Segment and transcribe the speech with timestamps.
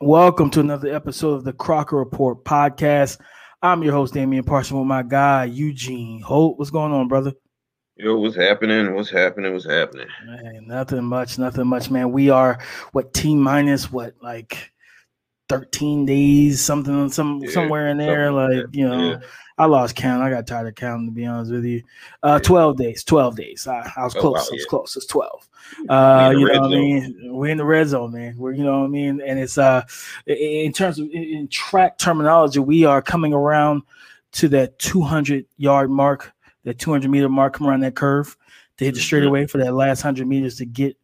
[0.00, 3.18] Welcome to another episode of the Crocker Report podcast.
[3.62, 6.56] I'm your host, Damian Parson, with my guy, Eugene Holt.
[6.56, 7.32] What's going on, brother?
[7.96, 8.94] Yo, what's happening?
[8.94, 9.52] What's happening?
[9.52, 10.06] What's happening?
[10.24, 12.12] Man, nothing much, nothing much, man.
[12.12, 12.60] We are
[12.92, 14.70] what T minus what like
[15.48, 18.30] 13 days, something, some yeah, somewhere in there.
[18.30, 19.20] Like, you know, yeah.
[19.58, 20.22] I lost count.
[20.22, 21.82] I got tired of counting to be honest with you.
[22.22, 23.66] Uh, 12 days, 12 days.
[23.66, 24.34] I, I was oh, close.
[24.34, 24.96] Wow, I was close.
[24.96, 25.48] It's 12.
[25.88, 27.16] Uh, you know what I mean?
[27.34, 28.36] We're in the red zone, man.
[28.36, 29.20] We're, you know what I mean?
[29.20, 29.82] And it's uh
[30.26, 33.82] in terms of in track terminology, we are coming around
[34.32, 36.32] to that 200 yard mark,
[36.64, 38.36] that 200 meter mark, come around that curve
[38.78, 40.96] to hit the straightaway for that last 100 meters to get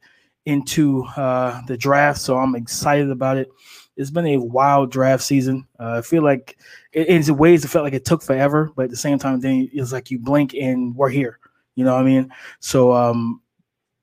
[0.47, 2.21] into uh, the draft.
[2.21, 3.49] So I'm excited about it.
[3.97, 5.67] It's been a wild draft season.
[5.79, 6.59] Uh, I feel like
[6.93, 9.69] it, in ways it felt like it took forever, but at the same time, then
[9.73, 11.39] it's like you blink and we're here.
[11.77, 12.33] You know what I mean?
[12.61, 13.41] So um,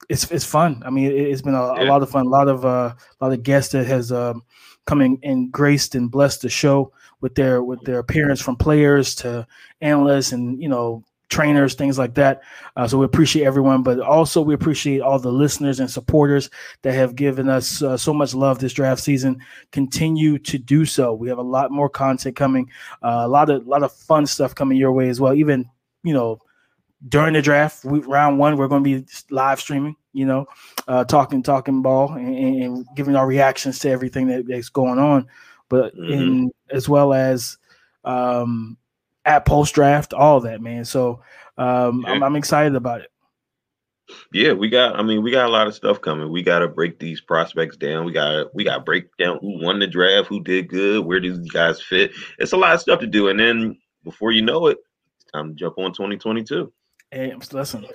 [0.10, 0.82] it's it's fun.
[0.86, 1.84] I mean, it, has been a, yeah.
[1.84, 2.26] a, lot of fun.
[2.26, 4.44] A lot of uh, a lot of guests that has um,
[4.86, 9.16] come in and graced and blessed the show with their with their appearance from players
[9.16, 9.48] to
[9.80, 12.44] analysts and you know trainers, things like that.
[12.76, 16.52] Uh, so we appreciate everyone, but also we appreciate all the listeners and supporters
[16.84, 19.42] that have given us uh, so much love this draft season.
[19.72, 21.14] Continue to do so.
[21.14, 22.70] We have a lot more content coming,
[23.02, 25.34] uh, a lot of a lot of fun stuff coming your way as well.
[25.34, 25.68] Even
[26.04, 26.40] you know
[27.08, 29.96] during the draft, we, round one, we're going to be live streaming.
[30.14, 30.46] You know,
[30.90, 35.28] uh, talking talking ball and, and, giving our reactions to everything that, that's going on,
[35.70, 36.12] but mm-hmm.
[36.12, 37.58] in as well as
[38.04, 38.78] um,
[39.26, 40.86] at post draft, all that, man.
[40.86, 41.22] So
[41.58, 42.14] um, yeah.
[42.14, 43.12] I'm, I'm excited about it.
[44.34, 45.00] Yeah, we got.
[45.00, 46.32] I mean, we got a lot of stuff coming.
[46.32, 48.06] We got to break these prospects down.
[48.06, 48.54] We got.
[48.54, 51.52] We got to break down who won the draft, who did good, where do these
[51.52, 52.12] guys fit.
[52.38, 54.80] It's a lot of stuff to do, and then before you know it,
[55.16, 56.72] it's time to jump on 2022.
[57.14, 57.86] Hey, listen,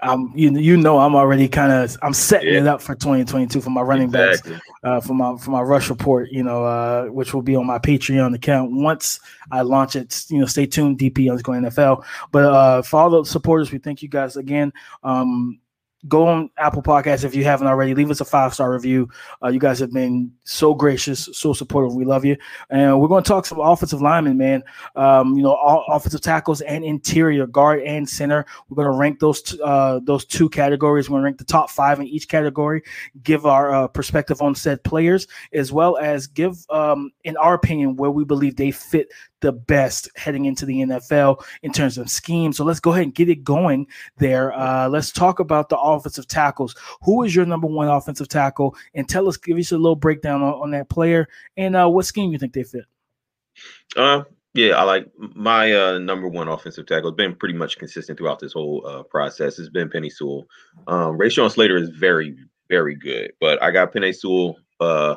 [0.00, 2.60] um, you you know I'm already kind of I'm setting yeah.
[2.60, 4.54] it up for 2022 for my running exactly.
[4.54, 7.66] backs, uh, for my for my rush report, you know, uh, which will be on
[7.66, 9.20] my Patreon account once
[9.52, 10.24] I launch it.
[10.28, 12.04] You know, stay tuned, DP underscore NFL.
[12.32, 14.72] But uh, for all the supporters, we thank you guys again.
[15.04, 15.60] Um,
[16.06, 17.94] go on Apple Podcasts if you haven't already.
[17.94, 19.08] Leave us a five star review.
[19.42, 21.94] Uh, you guys have been so gracious, so supportive.
[21.94, 22.36] We love you.
[22.70, 24.62] And we're going to talk some offensive linemen, man.
[24.94, 25.54] Um, you know,
[25.88, 28.46] offensive tackles and interior guard and center.
[28.68, 31.08] We're going to rank those t- uh, those two categories.
[31.08, 32.82] We're going to rank the top five in each category.
[33.22, 37.96] Give our uh, perspective on said players, as well as give, um, in our opinion,
[37.96, 39.08] where we believe they fit
[39.40, 42.52] the best heading into the NFL in terms of scheme.
[42.52, 43.86] So let's go ahead and get it going
[44.18, 44.52] there.
[44.52, 46.74] Uh, let's talk about the offensive tackles.
[47.02, 48.76] Who is your number one offensive tackle?
[48.94, 52.06] And tell us, give us a little breakdown on, on that player and uh, what
[52.06, 52.84] scheme you think they fit.
[53.96, 54.22] Uh,
[54.54, 57.10] yeah, I like my uh, number one offensive tackle.
[57.10, 59.58] Has been pretty much consistent throughout this whole uh, process.
[59.58, 60.46] It's been Penei Sewell.
[60.86, 62.36] Um, Rashawn Slater is very,
[62.68, 65.16] very good, but I got Penei Sewell uh,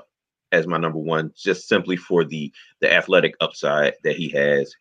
[0.52, 4.74] as my number one, just simply for the the athletic upside that he has.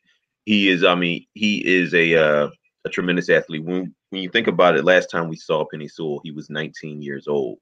[0.47, 2.51] He is, I mean, he is a uh,
[2.85, 3.65] a tremendous athlete.
[3.65, 7.03] When when you think about it, last time we saw Penei Sewell, he was 19
[7.03, 7.59] years old,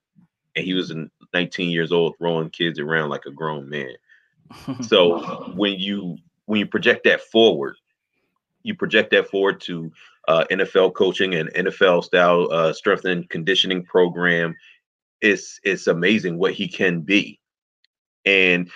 [0.57, 0.95] and he was
[1.35, 3.95] 19 years old throwing kids around like a grown man.
[4.81, 6.17] so when you
[6.47, 7.77] when you project that forward,
[8.63, 9.93] you project that forward to
[10.29, 14.55] uh, NFL coaching and NFL style uh, strength and conditioning program.
[15.21, 17.38] It's it's amazing what he can be.
[18.28, 18.71] And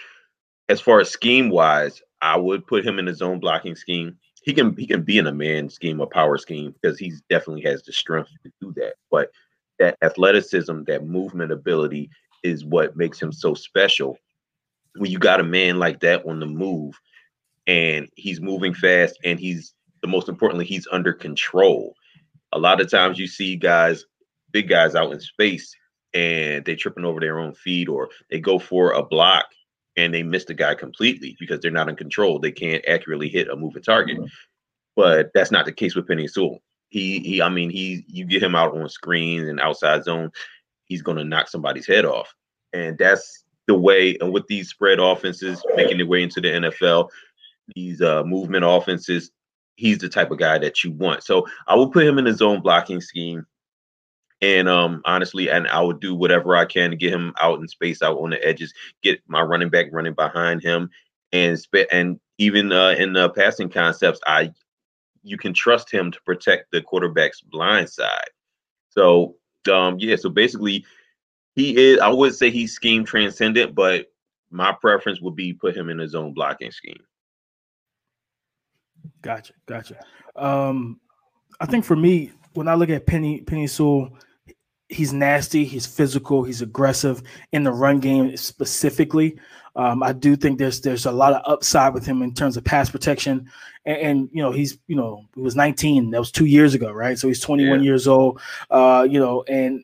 [0.71, 4.17] as far as scheme wise, I would put him in a zone blocking scheme.
[4.43, 7.63] He can he can be in a man scheme, a power scheme, because he definitely
[7.63, 8.95] has the strength to do that.
[9.11, 9.31] But
[9.79, 12.09] that athleticism, that movement ability
[12.43, 14.17] is what makes him so special.
[14.97, 16.99] When you got a man like that on the move
[17.67, 21.95] and he's moving fast and he's the most importantly, he's under control.
[22.53, 24.05] A lot of times you see guys,
[24.51, 25.75] big guys out in space,
[26.15, 29.47] and they tripping over their own feet or they go for a block
[29.97, 32.39] and they miss the guy completely because they're not in control.
[32.39, 34.19] They can't accurately hit a moving target.
[34.19, 34.27] Mm-hmm.
[34.97, 36.63] But that's not the case with Penei Sewell.
[36.91, 40.31] He he I mean he you get him out on screens and outside zone,
[40.85, 42.35] he's gonna knock somebody's head off.
[42.75, 47.09] And that's the way and with these spread offenses making their way into the NFL,
[47.75, 49.31] these uh movement offenses,
[49.77, 51.25] he's the type of guy that you want.
[51.25, 53.47] So I will put him in the zone blocking scheme.
[54.43, 57.69] And um, honestly, and I would do whatever I can to get him out in
[57.69, 60.91] space, out on the edges, get my running back running behind him,
[61.33, 61.57] and
[61.93, 64.53] and even uh, in the passing concepts, I
[65.23, 68.31] you can trust him to protect the quarterback's blind side.
[68.91, 69.37] So
[69.73, 70.85] um, yeah, so basically,
[71.55, 72.01] he is.
[72.01, 74.07] I would say he's scheme transcendent, but
[74.51, 77.05] my preference would be put him in his own blocking scheme.
[79.23, 80.05] Gotcha, gotcha.
[80.35, 81.01] Um,
[81.61, 84.11] I think for me, when I look at Penny Penei Sewell
[84.93, 87.23] he's nasty, he's physical, he's aggressive
[87.53, 89.39] in the run game specifically.
[89.75, 92.65] Um, I do think there's there's a lot of upside with him in terms of
[92.65, 93.51] pass protection,
[93.87, 96.93] and, and you know he's you know he was 19, that was two years ago,
[96.93, 97.19] right?
[97.19, 97.85] So he's 21 yeah.
[97.85, 98.41] years old,
[98.71, 99.83] uh, you know, and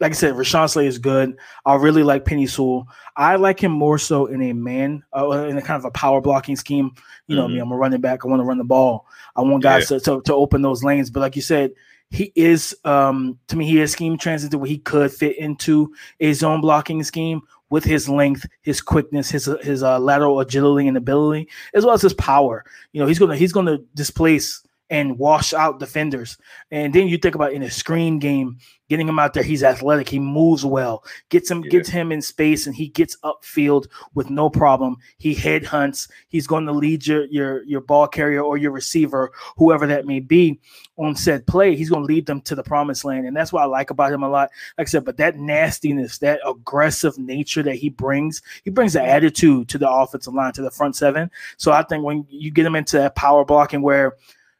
[0.00, 1.36] like I said, Rashawn Slay is good.
[1.66, 2.86] I really like Penei Sewell.
[3.16, 6.20] I like him more so in a man, uh, in a kind of a power
[6.20, 6.92] blocking scheme.
[7.26, 7.54] You know, mm-hmm.
[7.54, 8.24] Mean, I'm a running back.
[8.24, 9.06] I want to run the ball.
[9.34, 9.98] I want guys yeah.
[9.98, 11.10] to, to, to open those lanes.
[11.10, 11.72] But like you said,
[12.10, 16.32] he is um to me he is scheme transitive where he could fit into a
[16.32, 21.48] zone blocking scheme with his length, his quickness, his his uh, lateral agility and ability,
[21.74, 22.64] as well as his power.
[22.92, 26.38] You know, he's gonna he's gonna displace and wash out defenders.
[26.70, 28.58] And then you think about in a screen game,
[28.88, 31.70] getting him out there, he's athletic, he moves well, gets him, yeah.
[31.70, 34.96] gets him in space, and he gets upfield with no problem.
[35.18, 39.30] He head hunts, he's going to lead your your your ball carrier or your receiver,
[39.56, 40.58] whoever that may be,
[40.96, 41.76] on said play.
[41.76, 43.26] He's going to lead them to the promised land.
[43.26, 44.50] And that's what I like about him a lot.
[44.78, 49.02] Like I said, but that nastiness, that aggressive nature that he brings, he brings the
[49.02, 51.30] attitude to the offensive line, to the front seven.
[51.58, 54.16] So I think when you get him into that power blocking where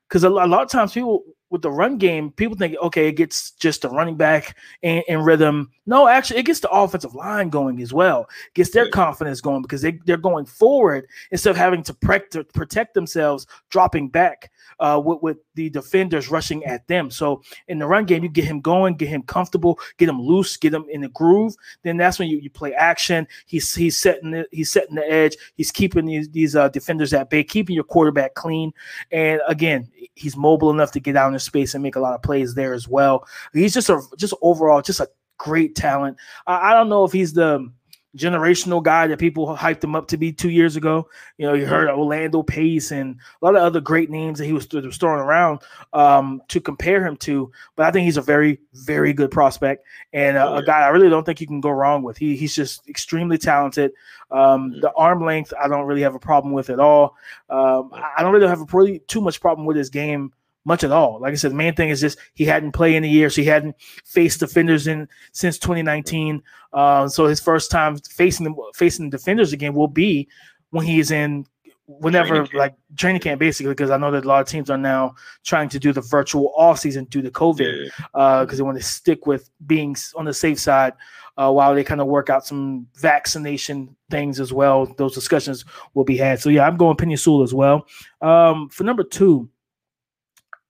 [0.09, 3.53] because a, lot of times people with the run game, people think, okay, it gets
[3.53, 5.71] just the running back and, in, rhythm.
[5.87, 8.29] No, actually, it gets the offensive line going as well.
[8.49, 12.53] It gets their confidence going because they, they're going forward instead of having to protect,
[12.53, 17.11] protect themselves, dropping back uh, with, with the defenders rushing at them.
[17.11, 20.57] So in the run game, you get him going, get him comfortable, get him loose,
[20.57, 21.55] get him in the groove.
[21.83, 23.27] Then that's when you, you play action.
[23.47, 25.37] He's he's setting the, he's setting the edge.
[25.55, 28.73] He's keeping these these uh, defenders at bay, keeping your quarterback clean.
[29.11, 32.23] And again, he's mobile enough to get out in space and make a lot of
[32.23, 33.27] plays there as well.
[33.53, 35.09] He's just a just overall just a
[35.39, 36.17] great talent.
[36.47, 37.71] I, I don't know if he's the
[38.19, 41.09] generational guy that people hyped him up to be two years ago.
[41.37, 44.53] You know, you heard Orlando Pace and a lot of other great names that he
[44.53, 45.61] was, throwing around
[45.93, 47.51] um, to compare him to.
[47.77, 51.09] But I think he's a very, very good prospect and a, a guy I really
[51.09, 52.17] don't think you can go wrong with.
[52.17, 53.93] He he's just extremely talented.
[54.31, 57.17] Um, the arm length I don't really have a problem with at all.
[57.49, 60.33] Um, I don't really have a really too much problem with his game
[60.69, 61.19] much at all.
[61.21, 63.41] Like I said, the main thing is just he hadn't played in a year, so
[63.41, 63.75] he hadn't
[64.05, 66.43] faced defenders in since 2019.
[66.73, 70.29] Uh, so his first time facing the facing defenders again will be
[70.71, 71.47] when he's in
[71.87, 74.77] whenever training like training camp basically because I know that a lot of teams are
[74.77, 78.21] now trying to do the virtual off season due to COVID because yeah.
[78.21, 80.93] uh, they want to stick with being on the safe side
[81.39, 84.85] uh, while they kind of work out some vaccination things as well.
[84.99, 85.65] Those discussions
[85.95, 86.41] will be had.
[86.41, 87.87] So yeah, I'm going Penei Sewell as well.
[88.21, 89.49] Um, for number two,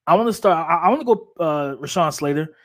[0.09, 0.69] I want to start.
[0.69, 2.57] I, I want to go uh, Rashawn Slater.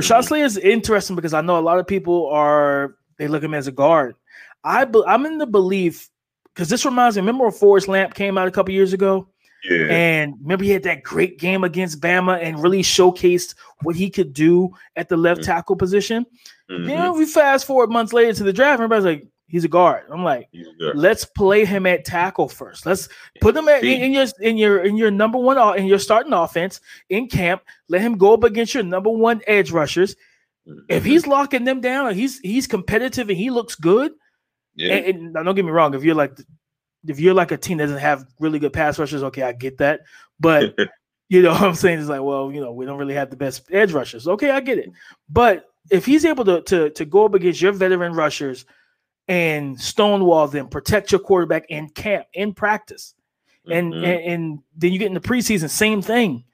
[0.00, 0.26] Rashawn mm-hmm.
[0.28, 3.54] Slater is interesting because I know a lot of people are they look at him
[3.54, 4.14] as a guard.
[4.62, 6.08] I be, I'm in the belief
[6.54, 7.20] because this reminds me.
[7.20, 9.28] Remember when Forrest Lamp came out a couple years ago?
[9.68, 9.86] Yeah.
[9.90, 14.32] And remember he had that great game against Bama and really showcased what he could
[14.32, 15.50] do at the left mm-hmm.
[15.50, 16.26] tackle position.
[16.70, 16.86] Mm-hmm.
[16.86, 18.74] Then we fast forward months later to the draft.
[18.74, 20.02] Everybody's like, He's a guard.
[20.10, 20.48] I'm like,
[20.96, 22.86] let's play him at tackle first.
[22.86, 23.08] Let's
[23.40, 26.00] put him at, in, in, your in your in your number one uh, in your
[26.00, 27.62] starting offense in camp.
[27.88, 30.16] Let him go up against your number one edge rushers.
[30.66, 30.80] Mm-hmm.
[30.88, 34.14] If he's locking them down, he's he's competitive and he looks good.
[34.74, 34.94] Yeah.
[34.94, 35.94] And, and don't get me wrong.
[35.94, 36.36] If you're like
[37.06, 39.78] if you're like a team that doesn't have really good pass rushers, okay, I get
[39.78, 40.00] that.
[40.40, 40.74] But
[41.28, 42.00] you know what I'm saying?
[42.00, 44.26] It's like, well, you know, we don't really have the best edge rushers.
[44.26, 44.90] Okay, I get it.
[45.28, 48.66] But if he's able to to to go up against your veteran rushers
[49.28, 53.14] and stonewall them, protect your quarterback in camp, in practice.
[53.70, 54.04] And, mm-hmm.
[54.04, 56.44] and, and then you get in the preseason, same thing.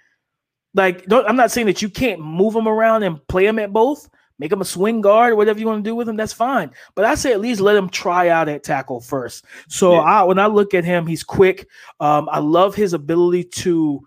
[0.74, 4.08] Like, I'm not saying that you can't move them around and play them at both,
[4.38, 6.70] make them a swing guard, whatever you want to do with them, that's fine.
[6.94, 9.44] But I say at least let him try out at tackle first.
[9.68, 10.00] So yeah.
[10.00, 11.66] I, when I look at him, he's quick.
[11.98, 14.06] Um, I love his ability to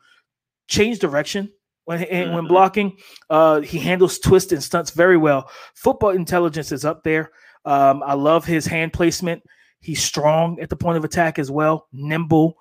[0.68, 1.52] change direction
[1.84, 2.34] when mm-hmm.
[2.34, 2.98] when blocking.
[3.30, 5.50] Uh, he handles twists and stunts very well.
[5.76, 7.32] Football intelligence is up there.
[7.66, 9.44] Um, I love his hand placement.
[9.80, 12.58] He's strong at the point of attack as well, nimble,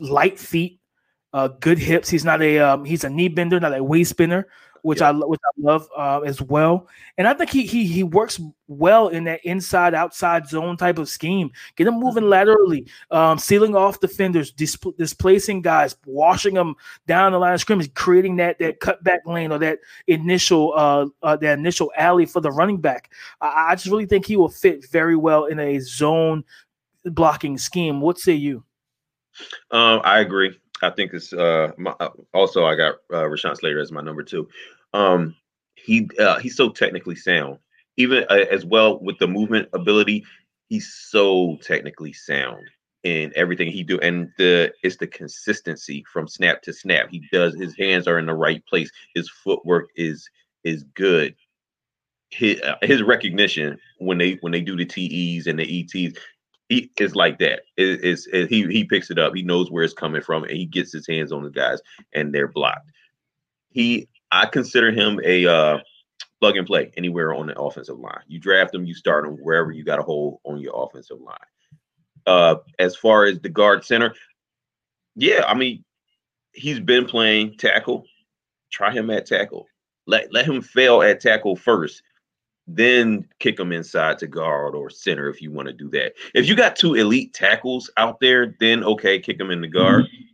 [0.00, 0.80] light feet,
[1.32, 2.08] uh, good hips.
[2.08, 4.46] He's not a um, he's a knee bender, not a waist spinner
[4.82, 5.10] which yeah.
[5.10, 6.88] I which I love uh, as well.
[7.16, 11.08] And I think he he he works well in that inside outside zone type of
[11.08, 11.50] scheme.
[11.76, 12.30] Get him moving mm-hmm.
[12.30, 16.74] laterally, um, sealing off defenders, displacing guys, washing them
[17.06, 21.36] down the line of scrimmage, creating that that cutback lane or that initial uh, uh,
[21.36, 23.10] that initial alley for the running back.
[23.40, 26.44] I, I just really think he will fit very well in a zone
[27.04, 28.00] blocking scheme.
[28.00, 28.64] What say you?
[29.70, 30.58] Um, I agree.
[30.82, 34.22] I think it's uh my, uh, also I got uh, Rashawn Slater as my number
[34.22, 34.48] two.
[34.94, 35.36] Um,
[35.76, 37.58] he uh, he's so technically sound,
[37.96, 40.24] even uh, as well with the movement ability.
[40.68, 42.62] He's so technically sound
[43.04, 47.08] in everything he do, and the it's the consistency from snap to snap.
[47.10, 48.90] He does his hands are in the right place.
[49.14, 50.28] His footwork is
[50.64, 51.34] is good.
[52.30, 56.18] his uh, his recognition when they when they do the TEs and the ETs,
[56.72, 57.62] he is like that.
[57.76, 59.34] It, he he picks it up.
[59.34, 61.80] He knows where it's coming from, and he gets his hands on the guys,
[62.14, 62.90] and they're blocked.
[63.70, 65.78] He, I consider him a uh,
[66.40, 68.22] plug and play anywhere on the offensive line.
[68.26, 71.36] You draft him, you start him wherever you got a hole on your offensive line.
[72.26, 74.14] Uh, as far as the guard center,
[75.14, 75.84] yeah, I mean,
[76.52, 78.06] he's been playing tackle.
[78.70, 79.66] Try him at tackle.
[80.06, 82.02] Let let him fail at tackle first
[82.66, 86.14] then kick them inside to guard or center if you want to do that.
[86.34, 90.04] If you got two elite tackles out there, then okay, kick them in the guard.
[90.04, 90.24] Mm-hmm.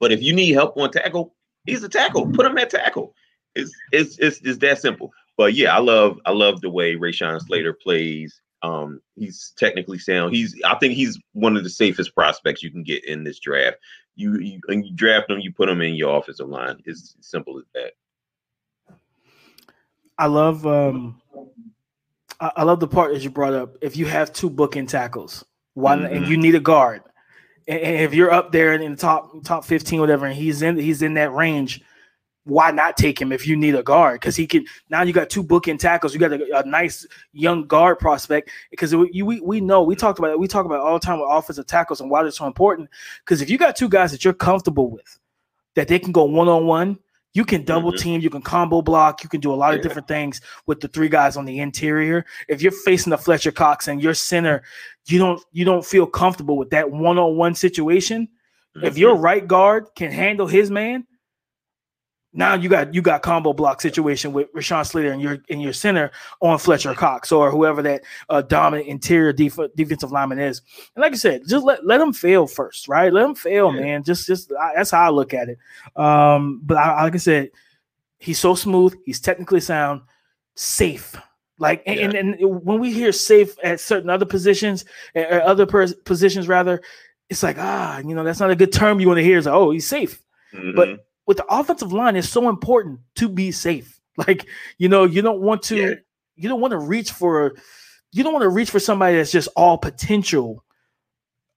[0.00, 1.34] But if you need help on tackle,
[1.64, 2.30] he's a tackle.
[2.32, 3.14] Put him at tackle.
[3.54, 5.12] It's it's it's, it's that simple.
[5.36, 8.40] But yeah, I love I love the way Rashawn Slater plays.
[8.62, 10.34] Um, he's technically sound.
[10.34, 13.76] He's I think he's one of the safest prospects you can get in this draft.
[14.16, 16.80] You you, and you draft him, you put him in your offensive line.
[16.84, 17.92] It's simple as that.
[20.18, 21.20] I love um
[22.40, 23.76] I love the part that you brought up.
[23.80, 25.44] If you have two bookend tackles,
[25.74, 26.14] one mm-hmm.
[26.16, 27.02] and you need a guard,
[27.66, 31.02] and if you're up there in the top top 15, whatever, and he's in he's
[31.02, 31.82] in that range,
[32.44, 34.20] why not take him if you need a guard?
[34.20, 37.66] Because he can now you got two bookend tackles, you got a, a nice young
[37.66, 38.50] guard prospect.
[38.70, 41.20] Because we, we we know we talked about it, we talk about all the time
[41.20, 42.88] with offensive tackles and why they're so important.
[43.24, 45.18] Because if you got two guys that you're comfortable with,
[45.74, 46.98] that they can go one on one
[47.34, 48.02] you can double mm-hmm.
[48.02, 49.76] team, you can combo block, you can do a lot yeah.
[49.76, 52.24] of different things with the three guys on the interior.
[52.48, 54.62] If you're facing the Fletcher Cox and your center,
[55.06, 58.28] you don't you don't feel comfortable with that one-on-one situation.
[58.76, 58.86] Mm-hmm.
[58.86, 61.06] If your right guard can handle his man,
[62.36, 65.72] now you got you got combo block situation with Rashawn Slater in your in your
[65.72, 66.10] center
[66.40, 70.60] on Fletcher Cox or whoever that uh, dominant interior def- defensive lineman is.
[70.96, 73.12] And like I said, just let let them fail first, right?
[73.12, 73.80] Let them fail, yeah.
[73.80, 74.02] man.
[74.02, 75.58] Just just I, that's how I look at it.
[75.96, 77.50] Um, but I, like I said,
[78.18, 78.96] he's so smooth.
[79.06, 80.02] He's technically sound,
[80.56, 81.16] safe.
[81.60, 81.92] Like yeah.
[81.92, 86.82] and, and, when we hear safe at certain other positions or other pers- positions rather,
[87.30, 89.38] it's like ah, you know, that's not a good term you want to hear.
[89.38, 90.20] It's like, oh, he's safe.
[90.52, 90.74] Mm-hmm.
[90.74, 94.00] But with the offensive line, it's so important to be safe.
[94.16, 94.46] Like,
[94.78, 95.94] you know, you don't want to yeah.
[96.36, 97.56] you don't want to reach for
[98.12, 100.64] you don't want to reach for somebody that's just all potential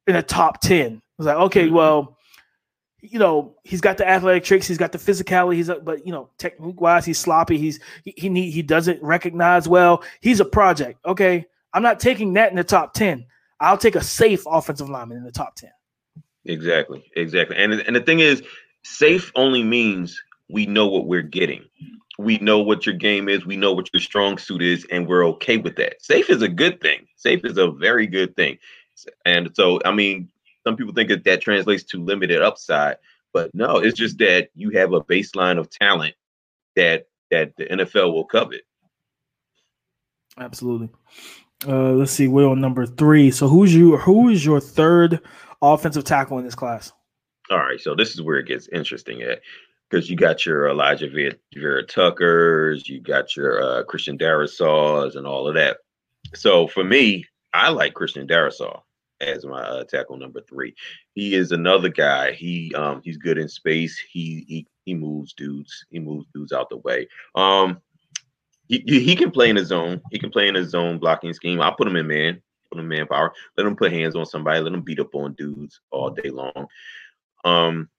[0.07, 0.99] in a top 10.
[1.19, 1.75] It's like, okay, mm-hmm.
[1.75, 2.17] well,
[2.99, 6.11] you know, he's got the athletic tricks, he's got the physicality, he's a, but you
[6.11, 10.03] know, technique wise, he's sloppy, he's he he, need, he doesn't recognize well.
[10.21, 10.99] He's a project.
[11.05, 11.45] Okay.
[11.73, 13.23] I'm not taking that in the top 10.
[13.59, 15.69] I'll take a safe offensive lineman in the top 10.
[16.45, 17.03] Exactly.
[17.15, 17.55] Exactly.
[17.57, 18.41] And and the thing is,
[18.87, 21.65] Safe only means we know what we're getting.
[22.17, 23.45] We know what your game is.
[23.45, 26.01] We know what your strong suit is, and we're okay with that.
[26.01, 27.05] Safe is a good thing.
[27.15, 28.57] Safe is a very good thing.
[29.25, 30.29] And so, I mean,
[30.65, 32.97] some people think that that translates to limited upside,
[33.33, 36.15] but no, it's just that you have a baseline of talent
[36.75, 38.61] that that the NFL will covet.
[40.39, 40.89] Absolutely.
[41.67, 42.27] Uh, let's see.
[42.27, 43.31] We're on number three.
[43.31, 43.97] So who's you?
[43.97, 45.19] Who is your third
[45.61, 46.93] offensive tackle in this class?
[47.49, 49.41] All right, so this is where it gets interesting at
[49.89, 55.25] because you got your Alijah Vera, Vera Tuckers, you got your uh, Christian Darrisaw's, and
[55.25, 55.77] all of that.
[56.35, 58.81] So for me, I like Christian Darrisaw
[59.21, 60.75] as my uh, tackle number three.
[61.13, 62.33] He is another guy.
[62.33, 63.97] He um he's good in space.
[64.11, 65.85] He he he moves dudes.
[65.89, 67.07] He moves dudes out the way.
[67.35, 67.81] Um,
[68.67, 70.01] he he can play in his zone.
[70.11, 71.61] He can play in his zone blocking scheme.
[71.61, 72.41] I'll put him in man.
[72.69, 73.33] Put him in manpower.
[73.55, 74.59] Let him put hands on somebody.
[74.59, 76.67] Let him beat up on dudes all day long.
[77.47, 77.89] Um,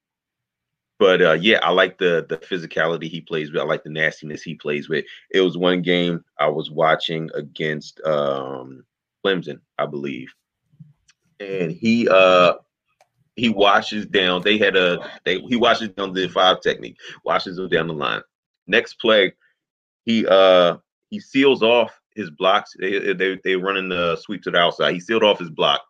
[0.99, 3.61] but uh, yeah, I like the the physicality he plays with.
[3.61, 5.05] I like the nastiness he plays with.
[5.31, 8.85] It was one game I was watching against um,
[9.25, 10.35] Clemson, I believe,
[11.39, 12.55] and he uh
[13.37, 14.43] he washes down.
[14.43, 18.23] They had a they he washes down the five technique, washes them down the line.
[18.67, 19.33] Next play,
[20.05, 20.79] he uh
[21.11, 22.73] he seals off his blocks.
[22.79, 24.95] They they they running the sweep to the outside.
[24.95, 25.83] He sealed off his block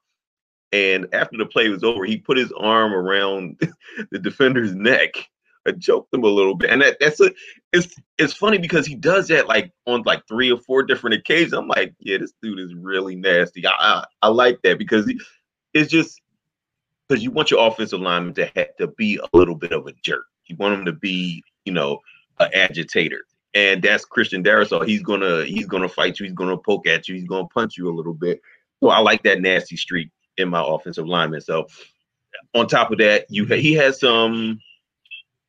[0.72, 3.60] and after the play was over, he put his arm around
[4.10, 5.28] the defender's neck
[5.68, 6.70] I choked him a little bit.
[6.70, 7.30] And that, that's a
[7.72, 11.52] it's it's funny because he does that like on like three or four different occasions.
[11.52, 13.66] I'm like, yeah, this dude is really nasty.
[13.66, 15.12] I I, I like that because
[15.74, 16.20] it's just
[17.06, 19.92] because you want your offensive lineman to have to be a little bit of a
[20.02, 20.24] jerk.
[20.46, 22.00] You want him to be, you know,
[22.40, 23.24] an agitator.
[23.54, 24.86] And that's Christian Darrisaw.
[24.86, 26.26] He's gonna he's gonna fight you.
[26.26, 27.14] He's gonna poke at you.
[27.14, 28.40] He's gonna punch you a little bit.
[28.80, 31.40] So I like that nasty streak in my offensive lineman.
[31.40, 31.66] So
[32.54, 34.60] on top of that, you he has some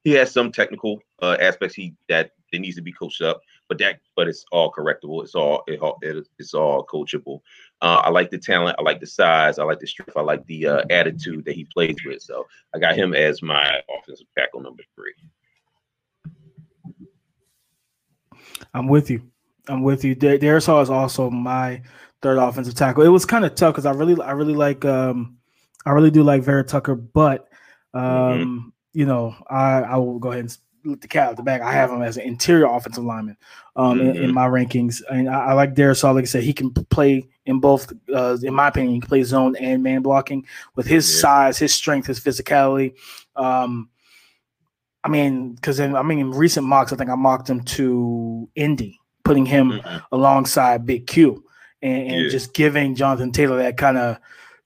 [0.03, 3.77] he has some technical uh, aspects he that it needs to be coached up, but
[3.77, 5.23] that but it's all correctable.
[5.23, 7.41] It's all it, it's all coachable.
[7.81, 8.75] Uh, I like the talent.
[8.79, 9.59] I like the size.
[9.59, 10.17] I like the strength.
[10.17, 12.21] I like the uh, attitude that he plays with.
[12.21, 15.13] So I got him as my offensive tackle number three.
[18.73, 19.21] I'm with you.
[19.67, 20.15] I'm with you.
[20.15, 21.81] Darrisaw is also my
[22.21, 23.03] third offensive tackle.
[23.03, 25.37] It was kind of tough because I really, I really like, um,
[25.85, 27.47] I really do like Vera Tucker, but
[27.93, 28.69] um, mm-hmm.
[28.93, 31.61] you know, I I will go ahead and let the cat out the bag.
[31.61, 33.37] I have him as an interior offensive lineman
[33.75, 34.09] um, mm-hmm.
[34.09, 36.13] in, in, my rankings, and I, I like Darrisaw.
[36.13, 37.91] Like I said, he can play in both.
[38.13, 40.45] Uh, in my opinion, he can play zone and man blocking
[40.75, 41.21] with his yeah.
[41.21, 42.95] size, his strength, his physicality.
[43.35, 43.89] Um,
[45.03, 48.99] I mean, because I mean, in recent mocks, I think I mocked him to Indy,
[49.23, 49.97] putting him mm-hmm.
[50.11, 51.43] alongside Big Q,
[51.81, 52.29] and, and yeah.
[52.29, 54.19] just giving Jonathan Taylor that kind of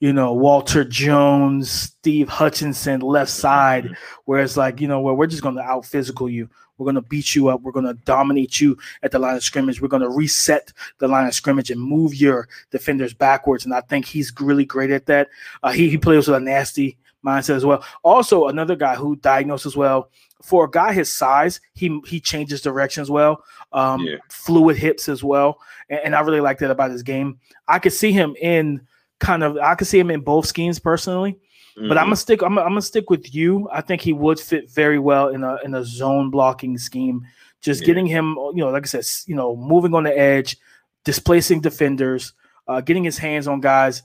[0.03, 3.93] you know, Walter Jones, Steve Hutchinson left side, mm-hmm.
[4.25, 6.49] where it's like, you know, where we're just going to out physical you.
[6.77, 7.61] We're going to beat you up.
[7.61, 9.81] We're going to dominate you at the line of scrimmage.
[9.81, 13.63] We're going to reset the line of scrimmage and move your defenders backwards.
[13.63, 15.29] And I think he's really great at that.
[15.63, 17.83] Uh, he, he plays with a nasty mindset as well.
[18.03, 20.09] Also, another guy who diagnosed as well.
[20.41, 23.43] For a guy his size, he he changes direction as well.
[23.71, 24.17] Um, yeah.
[24.29, 27.39] Fluid hips as well, and, and I really like that about his game.
[27.67, 28.81] I could see him in
[29.19, 31.39] kind of I could see him in both schemes personally.
[31.77, 31.87] Mm-hmm.
[31.87, 32.41] But I'm gonna stick.
[32.41, 33.67] I'm, I'm, gonna stick with you.
[33.71, 37.25] I think he would fit very well in a in a zone blocking scheme.
[37.61, 37.87] Just yeah.
[37.87, 40.57] getting him, you know, like I said, you know, moving on the edge,
[41.05, 42.33] displacing defenders,
[42.67, 44.03] uh, getting his hands on guys,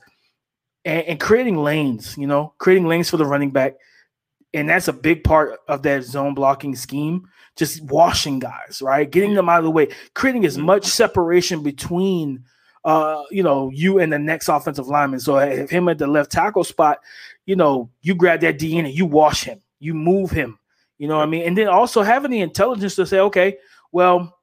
[0.89, 2.17] and, and creating lanes.
[2.17, 3.77] You know, creating lanes for the running back,
[4.55, 7.29] and that's a big part of that zone blocking scheme.
[7.57, 12.45] Just washing guys, right, getting them out of the way, creating as much separation between
[12.85, 15.21] uh, you know, you and the next offensive lineman.
[15.21, 17.01] So if him at the left tackle spot,
[17.45, 20.59] you know, you grab that D and you wash him, you move him.
[20.99, 21.43] You know what I mean?
[21.43, 23.59] And then also having the intelligence to say, okay,
[23.93, 24.39] well,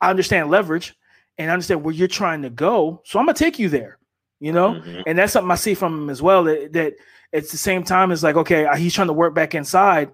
[0.00, 0.94] I understand leverage
[1.38, 3.02] and I understand where you're trying to go.
[3.04, 3.98] So I'm gonna take you there,
[4.44, 4.74] you know?
[4.74, 5.02] Mm-hmm.
[5.06, 6.44] And that's something I see from him as well.
[6.44, 6.94] That that
[7.32, 10.10] at the same time it's like, okay, he's trying to work back inside.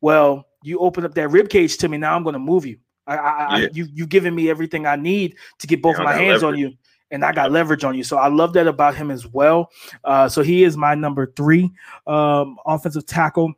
[0.00, 2.78] Well, you open up that rib cage to me, now I'm gonna move you.
[3.06, 3.66] I, I, yeah.
[3.66, 6.54] I you you giving me everything I need to get both yeah, my hands leverage.
[6.54, 6.76] on you,
[7.10, 8.02] and I got leverage on you.
[8.02, 9.70] So I love that about him as well.
[10.02, 11.70] Uh, so he is my number three
[12.06, 13.52] um, offensive tackle.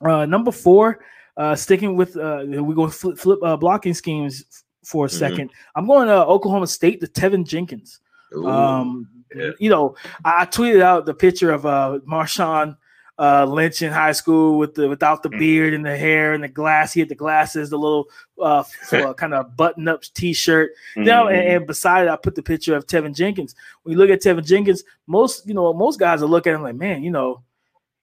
[0.00, 1.04] Uh, number four,
[1.36, 5.32] uh, sticking with uh, we're going to flip, flip uh, blocking schemes for a 2nd
[5.32, 5.46] mm-hmm.
[5.74, 8.00] I'm going to Oklahoma State, the Teven Jenkins.
[8.34, 9.50] Ooh, um, yeah.
[9.58, 12.76] You know, I, I, tweeted out the picture of uh, Marshawn
[13.18, 15.38] uh, Lynch in high school with the without the mm.
[15.38, 16.92] beard and the hair and the glass.
[16.92, 18.08] He had the glasses, the little
[18.40, 20.72] uh, uh kind of button up T-shirt.
[20.96, 21.04] Mm-hmm.
[21.04, 23.54] Now, and, and, beside it, I put the picture of Teven Jenkins.
[23.82, 26.62] When you look at Teven Jenkins, most you know most guys are looking at him
[26.62, 27.42] like, man, you know,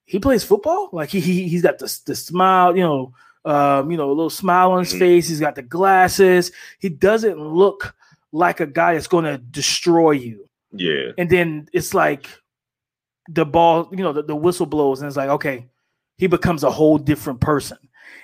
[0.05, 0.89] he plays football.
[0.91, 3.13] Like he, he he's got the the smile, you know,
[3.45, 4.99] um, you know, a little smile on his mm-hmm.
[4.99, 5.29] face.
[5.29, 6.51] He's got the glasses.
[6.79, 7.95] He doesn't look
[8.31, 10.49] like a guy that's going to destroy you.
[10.73, 11.11] Yeah.
[11.17, 12.27] And then it's like
[13.29, 15.67] the ball, you know, the, the whistle blows, and it's like, okay,
[16.17, 17.77] he becomes a whole different person.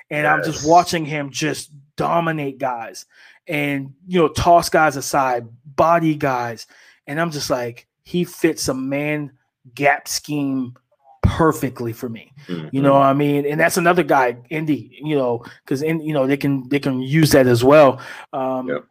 [0.09, 0.31] And yes.
[0.31, 3.05] I'm just watching him just dominate guys
[3.47, 6.67] and you know, toss guys aside, body guys.
[7.07, 9.31] And I'm just like, he fits a man
[9.73, 10.75] gap scheme
[11.21, 12.31] perfectly for me.
[12.47, 12.69] Mm-hmm.
[12.71, 13.45] You know what I mean?
[13.45, 17.01] And that's another guy, Indy, you know, because in you know, they can they can
[17.01, 17.99] use that as well.
[18.33, 18.85] Um yep.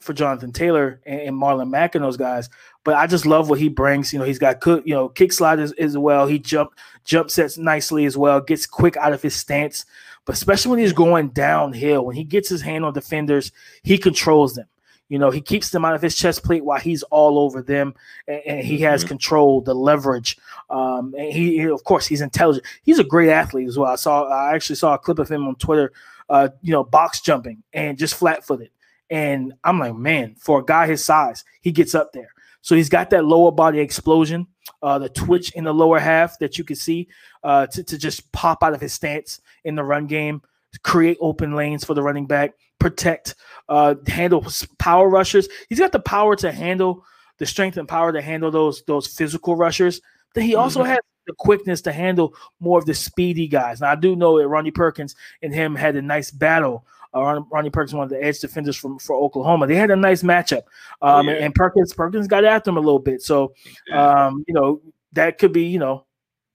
[0.00, 2.48] For Jonathan Taylor and, and Marlon Mack and those guys.
[2.84, 4.12] But I just love what he brings.
[4.12, 6.26] You know, he's got cook, you know, kick slide as, as well.
[6.26, 6.72] He jump
[7.04, 8.40] jump sets nicely as well.
[8.40, 9.84] Gets quick out of his stance.
[10.24, 14.54] But especially when he's going downhill, when he gets his hand on defenders, he controls
[14.54, 14.66] them.
[15.08, 17.94] You know, he keeps them out of his chest plate while he's all over them,
[18.28, 19.08] and, and he has mm-hmm.
[19.08, 20.38] control, the leverage.
[20.70, 22.64] Um, and he, he, of course, he's intelligent.
[22.84, 23.90] He's a great athlete as well.
[23.90, 25.92] I saw, I actually saw a clip of him on Twitter.
[26.28, 28.70] Uh, you know, box jumping and just flat footed.
[29.10, 32.32] And I'm like, man, for a guy his size, he gets up there.
[32.62, 34.46] So he's got that lower body explosion,
[34.82, 37.08] uh, the twitch in the lower half that you can see
[37.42, 40.42] uh, to, to just pop out of his stance in the run game,
[40.82, 43.34] create open lanes for the running back, protect,
[43.68, 44.46] uh, handle
[44.78, 45.48] power rushers.
[45.68, 47.04] He's got the power to handle
[47.38, 50.00] the strength and power to handle those those physical rushers.
[50.34, 50.90] Then he also mm-hmm.
[50.90, 53.80] has the quickness to handle more of the speedy guys.
[53.80, 57.70] Now I do know that Ronnie Perkins and him had a nice battle uh, Ronnie
[57.70, 59.66] Perkins, one of the edge defenders from for Oklahoma.
[59.66, 60.62] They had a nice matchup,
[61.02, 61.38] um, oh, yeah.
[61.44, 63.22] and Perkins Perkins got after him a little bit.
[63.22, 63.54] So,
[63.92, 64.80] um, you know,
[65.12, 66.06] that could be, you know,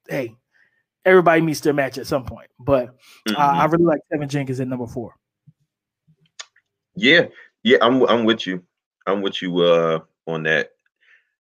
[0.07, 0.35] hey,
[1.03, 2.49] everybody meets their match at some point.
[2.59, 2.87] But
[3.27, 3.35] mm-hmm.
[3.35, 3.71] uh, I mm-hmm.
[3.71, 5.15] really like Teven Jenkins at number four.
[6.95, 7.27] Yeah,
[7.63, 8.63] yeah, I'm I'm with you.
[9.05, 10.71] I'm with you uh, on that.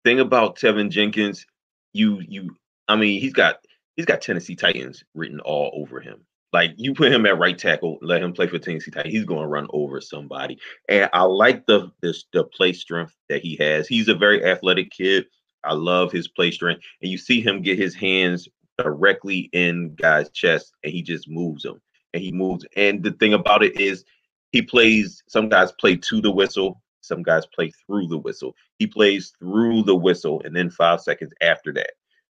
[0.05, 1.47] Thing about Teven Jenkins,
[1.93, 2.57] you you,
[2.89, 3.57] I mean, he's got
[3.97, 6.26] he's got Tennessee Titans written all over him.
[6.53, 9.13] Like you put him at right tackle, let him play for Tennessee Titans.
[9.13, 10.59] He's going to run over somebody.
[10.89, 13.89] And I like the this the play strength that he has.
[13.89, 15.27] He's a very athletic kid.
[15.65, 20.31] I love his play strength, and you see him get his hands directly in guys'
[20.31, 21.81] chest, and he just moves them,
[22.15, 22.65] and he moves.
[22.77, 24.05] And the thing about it is,
[24.53, 25.23] he plays.
[25.29, 26.81] Some guys play to the whistle.
[27.01, 28.55] Some guys play through the whistle.
[28.79, 31.91] He plays through the whistle, and then five seconds after that,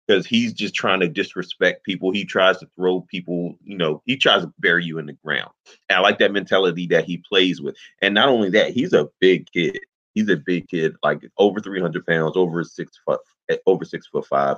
[0.10, 2.12] because he's just trying to disrespect people.
[2.12, 3.56] He tries to throw people.
[3.64, 5.52] You know, he tries to bury you in the ground.
[5.88, 7.76] And I like that mentality that he plays with.
[8.02, 9.80] And not only that, he's a big kid.
[10.16, 13.20] He's a big kid, like over 300 pounds, over six foot,
[13.68, 14.58] over six foot five.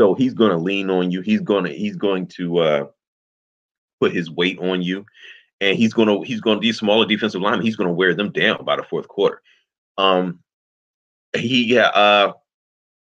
[0.00, 1.20] So he's going to lean on you.
[1.20, 2.86] He's going to he's going to uh,
[4.00, 5.06] put his weight on you,
[5.60, 7.64] and he's going to he's going to these smaller defensive linemen.
[7.64, 9.40] He's going to wear them down by the fourth quarter.
[9.96, 10.40] Um,
[11.36, 12.32] he yeah, uh,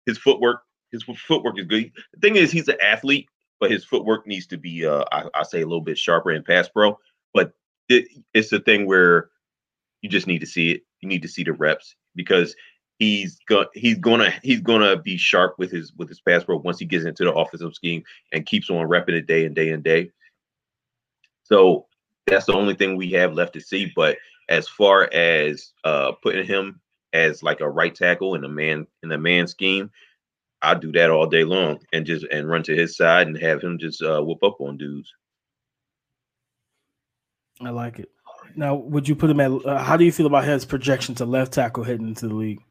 [0.05, 1.91] his footwork his footwork is good.
[2.13, 3.27] The thing is, he's an athlete,
[3.59, 6.43] but his footwork needs to be uh, I, I say a little bit sharper in
[6.43, 6.97] pass pro.
[7.33, 7.53] But
[7.89, 9.29] it, it's a thing where
[10.01, 10.83] you just need to see it.
[11.01, 12.55] You need to see the reps because
[12.99, 16.79] he's going he's gonna he's gonna be sharp with his with his pass pro once
[16.79, 19.83] he gets into the offensive scheme and keeps on repping it day and day and
[19.83, 20.11] day.
[21.43, 21.87] So
[22.25, 23.91] that's the only thing we have left to see.
[23.95, 24.17] But
[24.49, 26.81] as far as uh putting him
[27.13, 29.91] as like a right tackle in a man in a man scheme,
[30.61, 33.61] I'll do that all day long and just and run to his side and have
[33.61, 35.13] him just uh whoop up on dudes.
[37.61, 38.09] I like it.
[38.55, 39.51] Now, would you put him at?
[39.51, 42.61] Uh, how do you feel about his projection to left tackle heading into the league?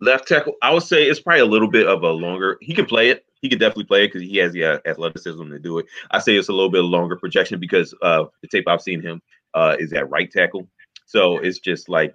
[0.00, 2.56] Left tackle, I would say it's probably a little bit of a longer.
[2.62, 3.26] He can play it.
[3.42, 5.86] He can definitely play it because he has the uh, athleticism to do it.
[6.10, 9.20] I say it's a little bit longer projection because uh, the tape I've seen him
[9.54, 10.68] uh, is at right tackle.
[11.06, 12.14] So it's just like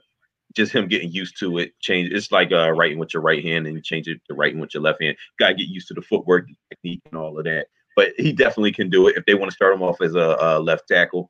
[0.56, 1.78] just him getting used to it.
[1.80, 2.12] Change.
[2.12, 4.74] It's like uh, writing with your right hand and you change it to writing with
[4.74, 5.18] your left hand.
[5.38, 7.68] Got to get used to the footwork technique and all of that.
[7.96, 10.38] But he definitely can do it if they want to start him off as a,
[10.40, 11.30] a left tackle.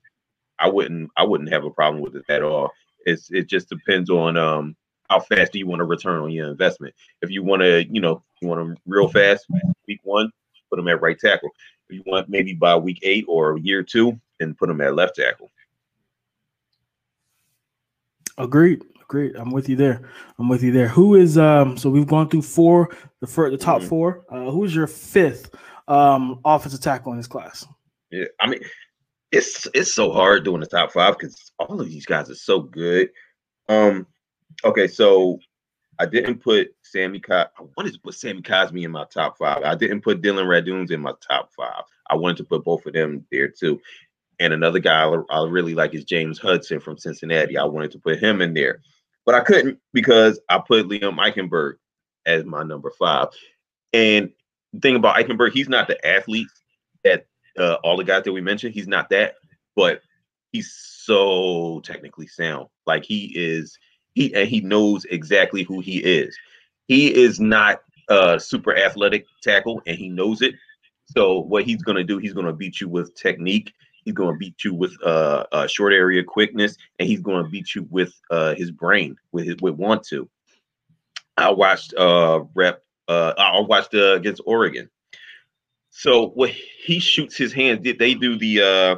[0.60, 2.72] I wouldn't I wouldn't have a problem with it at all.
[3.06, 4.76] It's it just depends on um
[5.10, 6.96] how fast do you want to return on your investment.
[7.22, 9.46] If you want to, you know, you want them real fast,
[9.88, 10.32] week one,
[10.70, 11.50] put them at right tackle.
[11.90, 15.16] If you want maybe by week eight or year two, then put them at left
[15.16, 15.52] tackle.
[18.38, 18.84] Agreed.
[19.02, 19.36] Agreed.
[19.36, 20.10] I'm with you there.
[20.39, 20.88] I'm with you there.
[20.88, 21.78] Who is um?
[21.78, 23.89] So we've gone through four, the first, the top mm-hmm.
[23.89, 24.26] four.
[24.32, 25.54] Uh, who's your fifth
[25.88, 27.65] um offensive tackle in this class?
[28.12, 28.62] Yeah, I mean,
[29.32, 32.62] it's it's so hard doing the top five because all of these guys are so
[32.62, 33.10] good.
[33.69, 34.08] Um,
[34.63, 35.39] okay, so
[36.00, 37.19] I didn't put Sammy.
[37.19, 39.63] Co- I wanted to put Sammy Cosmi in my top five.
[39.63, 41.84] I didn't put Dillon Radunz in my top five.
[42.10, 43.80] I wanted to put both of them there too.
[44.39, 47.58] And another guy I, really like is James Hudson from Cincinnati.
[47.58, 48.82] I wanted to put him in there,
[49.26, 51.76] but I couldn't because I put Liam Eichenberg
[52.26, 53.30] as my number five.
[53.93, 54.32] And
[54.74, 56.48] the thing about Eichenberg, he's not the athlete
[57.04, 58.74] that uh, all the guys that we mentioned.
[58.74, 59.36] He's not that,
[59.76, 60.02] but
[60.52, 62.67] he's so technically sound.
[62.86, 63.78] Like he is,
[64.13, 66.38] he and he knows exactly who he is.
[66.88, 70.56] He is not a super athletic tackle, and he knows it.
[71.06, 73.74] So what he's gonna do, he's gonna beat you with technique.
[74.06, 77.86] He's gonna beat you with uh, uh short area quickness, and he's gonna beat you
[77.89, 80.30] with uh his brain, with his with want to.
[81.38, 84.89] I watched uh rep uh I watched uh, against Oregon
[85.98, 88.96] so what he shoots his hands, did they do the uh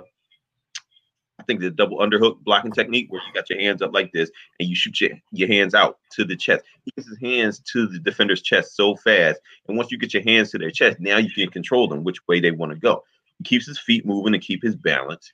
[1.39, 4.32] I think the double underhook blocking technique where you got your hands up like this
[4.60, 6.65] and you shoot your, your hands out to the chest.
[6.84, 9.39] He gets his hands to the defender's chest so fast.
[9.67, 12.28] And once you get your hands to their chest, now you can control them which
[12.28, 13.04] way they want to go.
[13.39, 15.34] He keeps his feet moving to keep his balance,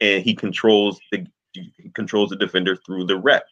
[0.00, 3.44] and he controls the he controls the defender through the rep.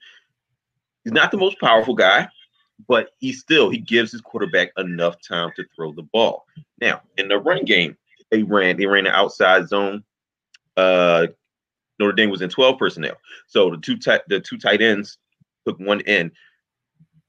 [1.05, 2.29] He's not the most powerful guy
[2.87, 6.47] but he still he gives his quarterback enough time to throw the ball.
[6.81, 7.97] Now, in the run game,
[8.31, 10.05] they ran they ran the outside zone.
[10.77, 11.29] Uh,
[11.99, 13.17] Notre Dame was in 12 personnel.
[13.49, 15.19] So the two tight the two tight ends
[15.67, 16.33] took one end.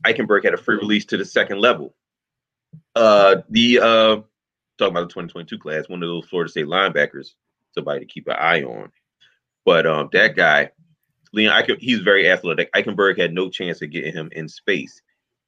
[0.05, 1.95] Eichenberg had a free release to the second level.
[2.95, 4.17] Uh, the uh,
[4.79, 7.33] talking about the 2022 class, one of those Florida State linebackers,
[7.73, 8.91] somebody to keep an eye on.
[9.65, 10.71] But um, that guy,
[11.33, 12.71] Leon, Eichen, he's very athletic.
[12.73, 15.01] Eichenberg had no chance of getting him in space.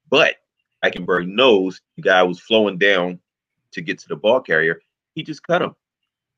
[0.09, 0.35] But
[0.83, 3.19] Eichenberg knows the guy was flowing down
[3.71, 4.81] to get to the ball carrier.
[5.15, 5.75] He just cut him.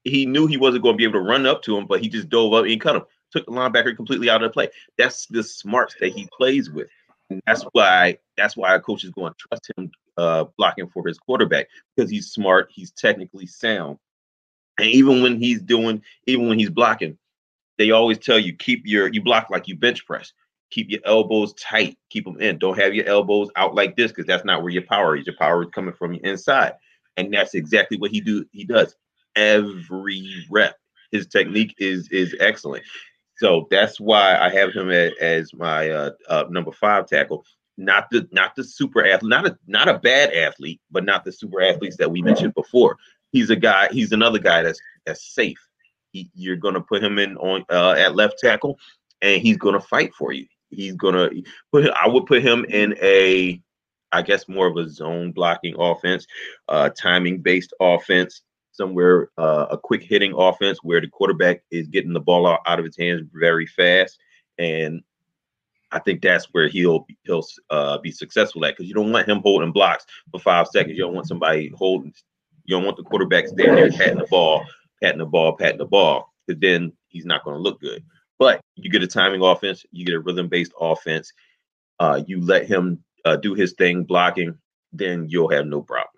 [0.04, 2.10] He knew he wasn't going to be able to run up to him, but he
[2.10, 3.04] just dove up and cut him.
[3.32, 4.70] Took the linebacker completely out of the play.
[4.98, 6.88] That's the smarts that he plays with.
[7.30, 11.08] And that's why that's why a coach is going to trust him uh, blocking for
[11.08, 13.98] his quarterback because he's smart, he's technically sound.
[14.80, 17.18] And even when he's doing, even when he's blocking,
[17.78, 20.34] they always tell you keep your you block like you bench press
[20.74, 22.58] keep your elbows tight, keep them in.
[22.58, 25.28] Don't have your elbows out like this because that's not where your power is.
[25.28, 26.74] Your power is coming from inside,
[27.16, 28.46] and that's exactly what he do.
[28.52, 28.96] He does
[29.36, 30.76] every rep.
[31.12, 32.84] His technique is is excellent.
[33.38, 37.46] So that's why I have him as, as my uh, uh, number five tackle.
[37.78, 41.32] Not the not the super athlete, not a not a bad athlete, but not the
[41.32, 42.98] super athletes that we mentioned before.
[43.32, 43.88] He's a guy.
[43.92, 45.58] He's another guy that's that's safe.
[46.12, 48.78] He, you're to put him in on uh, at left tackle
[49.24, 50.46] and he's gonna fight for you.
[50.70, 51.32] He's gonna
[51.72, 51.90] put.
[51.90, 53.60] I would put him in a,
[54.12, 56.28] I guess, more of a zone blocking offense,
[56.68, 62.14] uh, timing based offense, somewhere uh, a quick hitting offense where the quarterback is getting
[62.14, 64.20] the ball out, out of his hands very fast,
[64.60, 65.02] and
[65.94, 69.42] I think that's where he'll he'll uh, be successful at because you don't want him
[69.42, 70.98] holding blocks for five seconds.
[70.98, 72.14] You don't want somebody holding.
[72.66, 74.66] You don't want the quarterback standing there patting the ball,
[75.02, 78.04] patting the ball, patting the ball, because then he's not going to look good.
[78.40, 81.32] But you get a timing offense, you get a rhythm based offense.
[82.00, 84.58] Uh, you let him uh, do his thing blocking,
[84.92, 86.10] then you'll have no problems.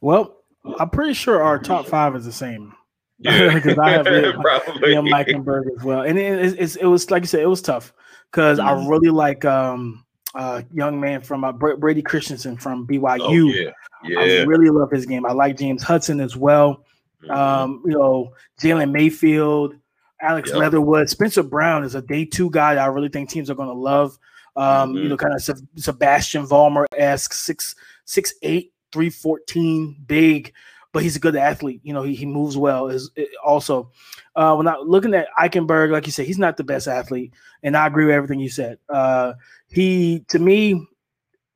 [0.00, 0.38] Well,
[0.78, 2.74] I'm pretty sure our top five is the same.
[3.20, 4.42] Yeah, because I have Liam
[5.12, 7.92] Eichenberg as well, and it, it, it, was like you said, it was tough
[8.30, 8.64] because mm.
[8.64, 8.88] I mm-hmm.
[8.88, 10.04] really like um
[10.34, 13.20] uh young man from uh, Brady Christensen from BYU.
[13.20, 13.70] Oh, yeah.
[14.04, 15.26] yeah, I really love his game.
[15.26, 16.84] I like James Hudson as well.
[17.22, 17.30] Mm-hmm.
[17.30, 19.74] Um, you know, Jalen Mayfield,
[20.22, 20.58] Alex yep.
[20.58, 23.74] Leatherwood, Spencer Brown is a day two guy I really think teams are going to
[23.74, 24.18] love.
[24.56, 24.96] Um, mm-hmm.
[24.96, 25.42] you know, kind of
[25.76, 30.52] Sebastian Vollmer esque six six eight 314, big,
[30.92, 31.80] but he's a good athlete.
[31.84, 32.88] You know, he, he moves well.
[32.88, 33.10] Is
[33.44, 33.90] also
[34.36, 37.76] uh, when I looking at Eichenberg, like you said, he's not the best athlete, and
[37.76, 38.78] I agree with everything you said.
[38.88, 39.34] Uh,
[39.68, 40.86] he to me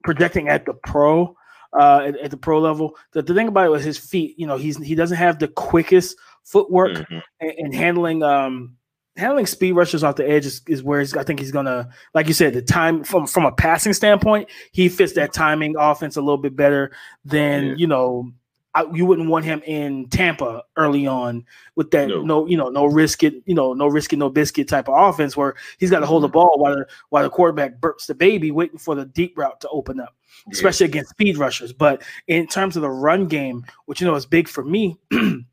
[0.02, 1.36] projecting at the pro.
[1.76, 4.38] Uh, at, at, the pro level, the, the thing about it was his feet.
[4.38, 7.18] You know, he's he doesn't have the quickest footwork mm-hmm.
[7.40, 8.76] and, and handling um
[9.16, 12.34] handling speed rushes off the edge is, is where I think he's gonna, like you
[12.34, 16.38] said, the time from from a passing standpoint, he fits that timing offense a little
[16.38, 16.92] bit better
[17.24, 17.74] than yeah.
[17.76, 18.32] you know.
[18.74, 21.44] I, you wouldn't want him in Tampa early on
[21.76, 24.28] with that no, no you know, no risk it, you know, no risk it, no
[24.28, 26.34] biscuit type of offense where he's got to hold the mm-hmm.
[26.34, 29.68] ball while the while the quarterback burps the baby, waiting for the deep route to
[29.68, 30.16] open up,
[30.52, 30.90] especially yeah.
[30.90, 31.72] against speed rushers.
[31.72, 34.98] But in terms of the run game, which you know is big for me.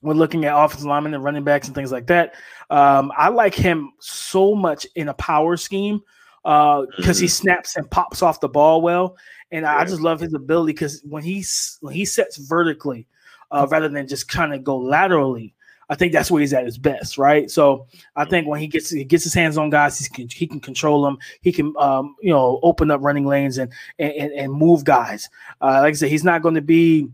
[0.00, 2.34] when looking at offensive linemen and running backs and things like that.
[2.68, 6.02] Um, I like him so much in a power scheme
[6.42, 7.20] because uh, mm-hmm.
[7.22, 9.16] he snaps and pops off the ball well,
[9.54, 9.66] and.
[9.66, 11.44] I just love his ability because when he
[11.80, 13.06] when he sets vertically
[13.50, 15.54] uh, rather than just kind of go laterally.
[15.90, 17.50] I think that's where he's at his best, right?
[17.50, 17.86] So
[18.16, 20.58] I think when he gets he gets his hands on guys, he can he can
[20.58, 21.18] control them.
[21.42, 25.28] He can um, you know open up running lanes and and and move guys.
[25.60, 27.08] Uh, like I said, he's not going to be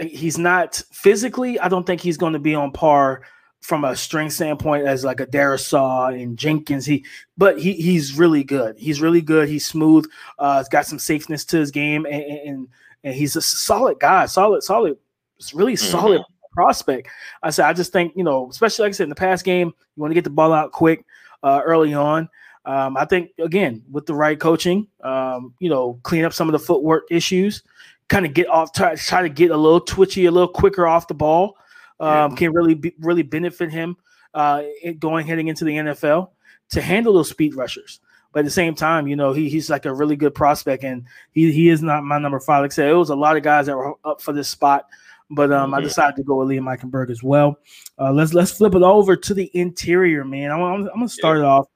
[0.00, 1.60] he's not physically.
[1.60, 3.22] I don't think he's going to be on par
[3.60, 6.86] from a strength standpoint as like a Darrisaw and Jenkins.
[6.86, 7.04] He,
[7.36, 8.76] but he he's really good.
[8.78, 9.48] He's really good.
[9.48, 10.06] He's smooth.
[10.38, 12.68] Uh, he's got some safeness to his game, and and,
[13.04, 14.26] and he's a solid guy.
[14.26, 14.96] Solid, solid.
[15.38, 15.90] It's really mm-hmm.
[15.90, 17.08] solid prospect.
[17.42, 19.68] I said, I just think you know, especially like I said in the past game,
[19.68, 21.04] you want to get the ball out quick
[21.42, 22.28] uh, early on.
[22.64, 26.52] Um, I think again with the right coaching, um, you know, clean up some of
[26.52, 27.62] the footwork issues
[28.08, 31.08] kind of get off, try, try to get a little twitchy, a little quicker off
[31.08, 31.56] the ball,
[32.00, 32.36] um, yeah.
[32.36, 33.96] can really be, really benefit him
[34.34, 34.62] uh,
[34.98, 36.30] going heading into the NFL
[36.70, 38.00] to handle those speed rushers.
[38.32, 41.04] But at the same time, you know, he, he's like a really good prospect, and
[41.32, 42.62] he, he is not my number five.
[42.62, 44.86] Like I said, it was a lot of guys that were up for this spot,
[45.30, 45.76] but um, mm-hmm.
[45.76, 47.58] I decided to go with Liam Eichenberg as well.
[47.98, 50.50] Uh, let's let's flip it over to the interior, man.
[50.50, 51.44] I'm, I'm, I'm gonna start yeah.
[51.44, 51.66] it off.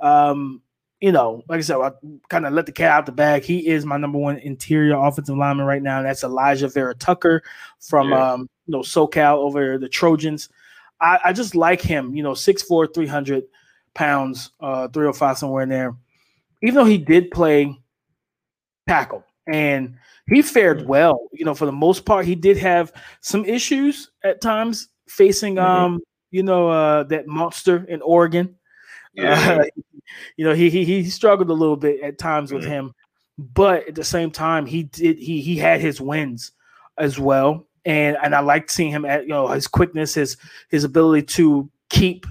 [0.00, 0.62] Um,
[1.00, 1.92] you know, like I said, I
[2.28, 3.44] kind of let the cat out the bag.
[3.44, 6.02] He is my number one interior offensive lineman right now.
[6.02, 7.42] That's Alijah Vera-Tucker
[7.80, 8.32] from yeah.
[8.32, 10.48] um, you know SoCal over the Trojans.
[11.00, 12.16] I, I, just like him.
[12.16, 13.44] You know, 6'4", 300
[13.94, 15.94] pounds, uh, 305 somewhere in there.
[16.62, 17.78] Even though he did play
[18.88, 19.96] tackle and
[20.28, 20.88] he fared mm-hmm.
[20.88, 25.54] well, you know, for the most part, he did have some issues at times facing
[25.54, 25.64] mm-hmm.
[25.64, 28.56] um, you know, uh, that monster in Oregon.
[29.14, 29.58] Yeah.
[29.58, 29.64] Uh,
[30.36, 32.72] you know, he, he he struggled a little bit at times with mm-hmm.
[32.72, 32.94] him,
[33.38, 36.52] but at the same time, he did he he had his wins
[36.96, 37.66] as well.
[37.84, 40.36] And and I liked seeing him at you know his quickness, his
[40.68, 42.26] his ability to keep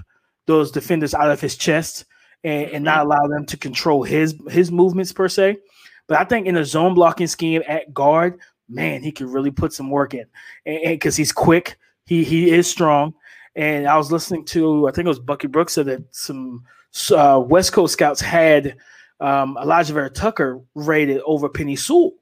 [0.46, 2.04] those defenders out of his chest
[2.44, 3.10] and, and not mm-hmm.
[3.10, 5.58] allow them to control his his movements per se.
[6.06, 8.38] But I think in a zone blocking scheme at guard,
[8.68, 10.26] man, he could really put some work in,
[10.64, 13.14] and because he's quick, he he is strong.
[13.58, 16.64] And I was listening to, I think it was Bucky Brooks said that some
[17.10, 18.76] uh, West Coast scouts had
[19.20, 22.12] um, Alijah Vera-Tucker rated over Penei Sewell.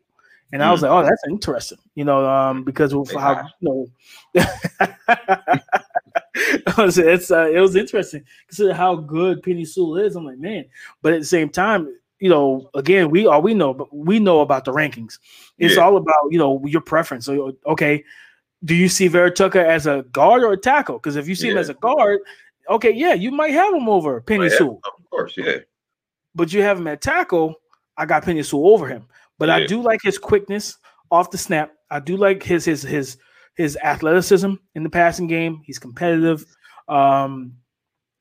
[0.53, 0.85] And I was mm.
[0.85, 3.87] like, oh, that's interesting, you know, um, because of how, you know,
[6.79, 10.15] it's, uh, it was interesting consider how good Penei Sewell is.
[10.15, 10.67] I'm like, man,
[11.03, 14.41] but at the same time, you know, again, we all we know, but we know
[14.41, 15.19] about the rankings.
[15.59, 15.83] It's yeah.
[15.83, 17.27] all about you know your preference.
[17.27, 18.05] So, okay,
[18.65, 20.97] do you see Vera-Tucker as a guard or a tackle?
[20.97, 21.55] Because if you see yeah.
[21.55, 22.21] him as a guard,
[22.71, 24.81] okay, yeah, you might have him over Penny oh, Sewell.
[24.85, 25.59] Of course, yeah.
[26.35, 27.55] But you have him at tackle.
[27.97, 29.07] I got Penei Sewell over him.
[29.39, 29.57] But yeah.
[29.57, 30.77] I do like his quickness
[31.11, 31.73] off the snap.
[31.91, 33.17] I do like his his his
[33.57, 35.63] his athleticism in the passing game.
[35.65, 36.45] He's competitive.
[36.89, 37.55] Um,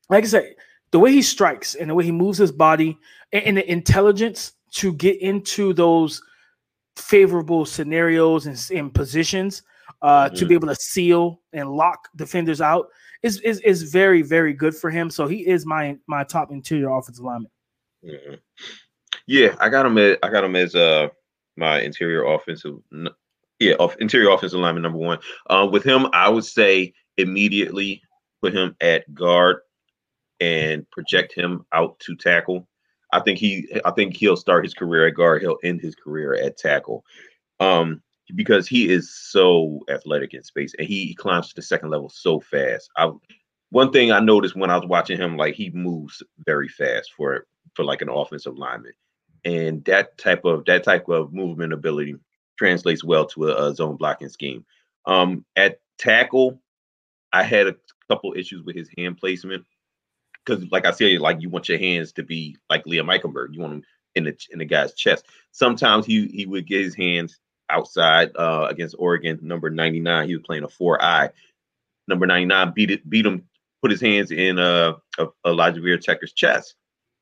[0.10, 0.56] like I said,
[0.92, 2.98] the way he strikes and the way he moves his body
[3.34, 6.22] and, and the intelligence to get into those
[6.96, 9.64] favorable scenarios and, and positions
[10.02, 10.36] uh, mm-hmm.
[10.36, 12.88] to be able to seal and lock defenders out
[13.26, 15.10] is, is is very very good for him.
[15.10, 17.52] So he is my my top interior offensive lineman.
[18.06, 18.36] Mm-hmm.
[19.28, 19.98] Yeah, I got him.
[19.98, 21.10] As, I got him as uh
[21.58, 22.76] my interior offensive.
[23.60, 25.20] Yeah, off, interior offensive lineman number one.
[25.50, 28.02] Uh, with him, I would say immediately
[28.42, 29.58] put him at guard
[30.40, 32.68] and project him out to tackle.
[33.14, 35.42] I think he I think he'll start his career at guard.
[35.42, 37.04] He'll end his career at tackle.
[37.60, 38.02] Um,
[38.34, 42.40] because he is so athletic in space and he climbs to the second level so
[42.40, 42.90] fast.
[42.98, 43.12] I
[43.70, 47.46] one thing I noticed when I was watching him, like he moves very fast for
[47.74, 48.94] for like an offensive lineman,
[49.44, 52.16] and that type of that type of movement ability
[52.58, 54.66] translates well to a, a zone blocking scheme.
[55.06, 56.62] Um, at tackle,
[57.34, 57.76] I had a
[58.10, 59.66] couple issues with his hand placement
[60.46, 63.54] because, like I said, like you want your hands to be like Liam Eichenberg.
[63.54, 63.84] You want them
[64.16, 65.26] in the in the guy's chest.
[65.52, 70.28] Sometimes he he would get his hands outside uh, against Oregon, number 99.
[70.28, 71.30] He was playing a four eye.
[72.08, 73.44] Number 99 beat it, beat him,
[73.82, 74.94] put his hands in uh,
[75.46, 76.76] Alijah Vera-Tucker's chest,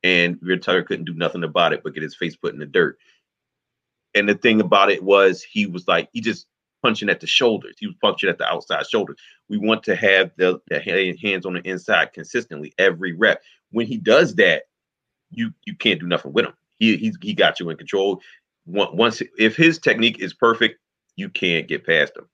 [0.04, 2.98] and Vera-Tucker couldn't do nothing about it but get his face put in the dirt.
[4.14, 6.46] And the thing about it was he was like he just
[6.84, 7.76] punching at the shoulders.
[7.80, 9.18] He was punching at the outside shoulders.
[9.50, 13.42] We want to have the, the hands on the inside consistently every rep.
[13.72, 14.64] When he does that,
[15.32, 16.54] you you can't do nothing with him.
[16.78, 18.22] He he's, he got you in control.
[18.66, 20.80] Once if his technique is perfect,
[21.16, 22.28] you can't get past him.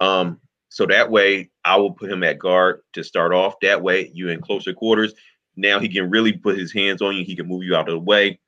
[0.00, 3.54] Um, so that way I will put him at guard to start off.
[3.62, 5.14] That way you in closer quarters.
[5.56, 7.24] Now he can really put his hands on you.
[7.24, 8.38] He can move you out of the way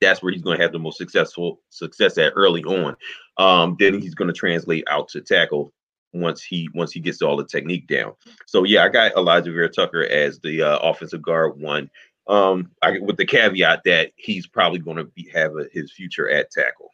[0.00, 2.96] that's where he's going to have the most successful success at early on.
[3.36, 5.72] Um, then he's going to translate out to tackle
[6.14, 8.12] once he once he gets all the technique down.
[8.46, 11.90] So yeah, I got Alijah Vera-Tucker as the uh, offensive guard one.
[12.28, 16.28] Um, I, with the caveat that he's probably going to be have a, his future
[16.28, 16.90] at tackle.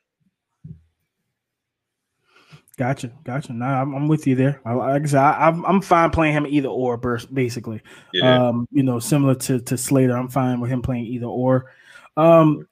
[2.76, 3.52] Gotcha, gotcha.
[3.52, 4.60] Now I'm, I'm, with you there.
[4.64, 6.96] I, like I said, I, am I'm, I'm fine playing him either or,
[7.32, 7.82] basically.
[8.12, 8.48] Yeah.
[8.48, 11.70] Um, you know, similar to to Slater, I'm fine with him playing either or.
[12.16, 12.68] Um,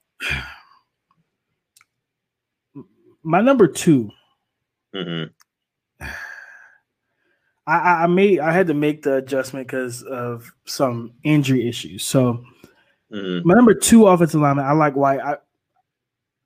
[3.23, 4.09] my number 2
[4.95, 6.07] mm-hmm.
[7.65, 12.03] I, I made I had to make the adjustment because of some injury issues.
[12.03, 12.43] So
[13.13, 13.47] mm-hmm.
[13.47, 15.21] my number two offensive lineman, I like Wyatt.
[15.21, 15.37] I,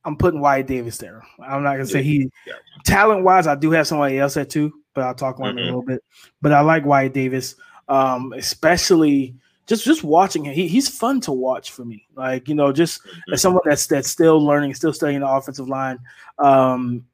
[0.04, 1.22] I'm putting Wyatt Davis there.
[1.40, 2.54] I'm not gonna say he yeah.
[2.86, 5.58] talent wise, I do have somebody else at two, but I'll talk about mm-hmm.
[5.58, 6.04] him a little bit.
[6.42, 7.56] But I like Wyatt Davis,
[7.90, 9.36] um, especially
[9.68, 12.08] just just watching him, he, he's fun to watch for me.
[12.16, 13.34] Like you know, just mm-hmm.
[13.34, 16.00] as someone that's that's still learning, still studying the offensive line.
[16.40, 17.06] Um,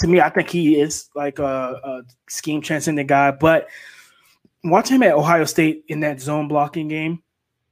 [0.00, 3.32] to me, I think he is like a, a scheme transcendent guy.
[3.32, 3.68] But
[4.64, 7.22] watching him at Ohio State in that zone blocking game,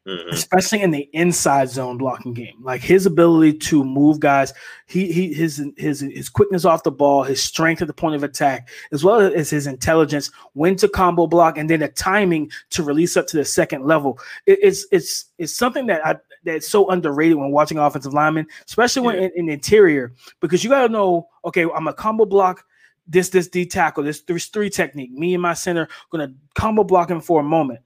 [0.08, 0.30] Mm-hmm.
[0.30, 2.54] especially in the inside zone blocking game.
[2.62, 4.54] Like his ability to move guys,
[4.86, 8.22] he he his his his quickness off the ball, his strength at the point of
[8.22, 12.82] attack, as well as his intelligence, when to combo block, and then the timing to
[12.82, 14.18] release up to the second level.
[14.46, 19.02] It, it's it's it's something that I that's so underrated when watching offensive linemen, especially
[19.02, 19.22] when yeah.
[19.24, 22.64] in, in interior, because you got to know, okay, I'm a combo block
[23.06, 25.10] this this D tackle, this three three technique.
[25.10, 27.80] Me and my center gonna combo block him for a moment.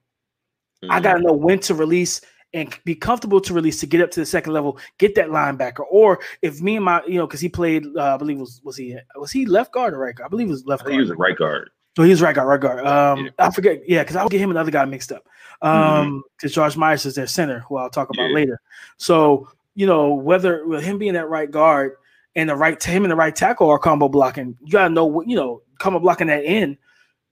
[0.82, 0.92] Mm-hmm.
[0.92, 2.20] I got to know when to release
[2.54, 5.84] and be comfortable to release to get up to the second level, get that linebacker.
[5.90, 8.76] Or if me and my, you know, because he played, uh, I believe was was
[8.76, 10.26] he was he left guard or right guard?
[10.26, 10.94] I believe it was left guard.
[10.94, 11.70] He was a right guard.
[11.98, 12.86] Oh, he was right guard, right guard.
[12.86, 13.30] Um, yeah.
[13.38, 15.26] I forget, yeah, because I'll get him and another guy mixed up.
[15.60, 16.60] Um, because mm-hmm.
[16.60, 18.34] Josh Myers is their center, who I'll talk about yeah.
[18.34, 18.60] later.
[18.96, 21.92] So you know whether with him being that right guard
[22.34, 25.28] and the right him and the right tackle are combo blocking, you gotta know what
[25.28, 26.76] you know combo blocking that in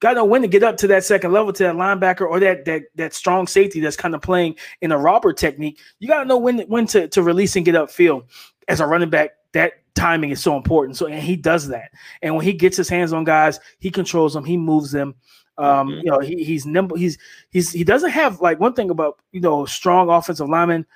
[0.00, 2.40] Got to know when to get up to that second level to that linebacker or
[2.40, 5.78] that that that strong safety that's kind of playing in a robber technique.
[5.98, 8.24] You got to know when when to, to release and get upfield.
[8.66, 10.96] As a running back, that timing is so important.
[10.96, 11.90] So and he does that.
[12.22, 15.14] And when he gets his hands on guys, he controls them, he moves them.
[15.58, 15.98] Um, mm-hmm.
[15.98, 16.96] you know, he, he's nimble.
[16.96, 17.18] He's
[17.50, 20.86] he's he doesn't have like one thing about you know strong offensive linemen.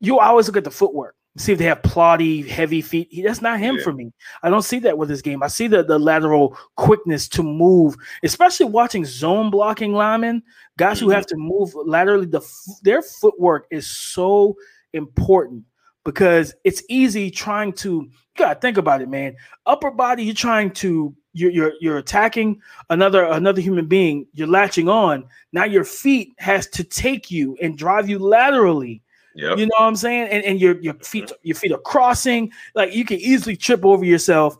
[0.00, 3.08] You always look at the footwork see if they have plotty, heavy feet.
[3.10, 3.82] He, that's not him yeah.
[3.82, 4.12] for me.
[4.42, 5.42] I don't see that with his game.
[5.42, 10.42] I see the, the lateral quickness to move, especially watching zone blocking linemen,
[10.76, 11.06] guys mm-hmm.
[11.06, 12.26] who have to move laterally.
[12.26, 12.40] The
[12.82, 14.56] their footwork is so
[14.92, 15.64] important
[16.04, 18.08] because it's easy trying to.
[18.10, 19.36] You gotta think about it, man.
[19.66, 21.14] Upper body, you're trying to.
[21.32, 24.26] You're, you're you're attacking another another human being.
[24.32, 25.28] You're latching on.
[25.52, 29.00] Now your feet has to take you and drive you laterally
[29.34, 29.58] Yep.
[29.58, 30.28] You know what I'm saying?
[30.28, 31.34] And, and your your feet mm-hmm.
[31.42, 32.52] your feet are crossing.
[32.74, 34.56] Like you can easily trip over yourself,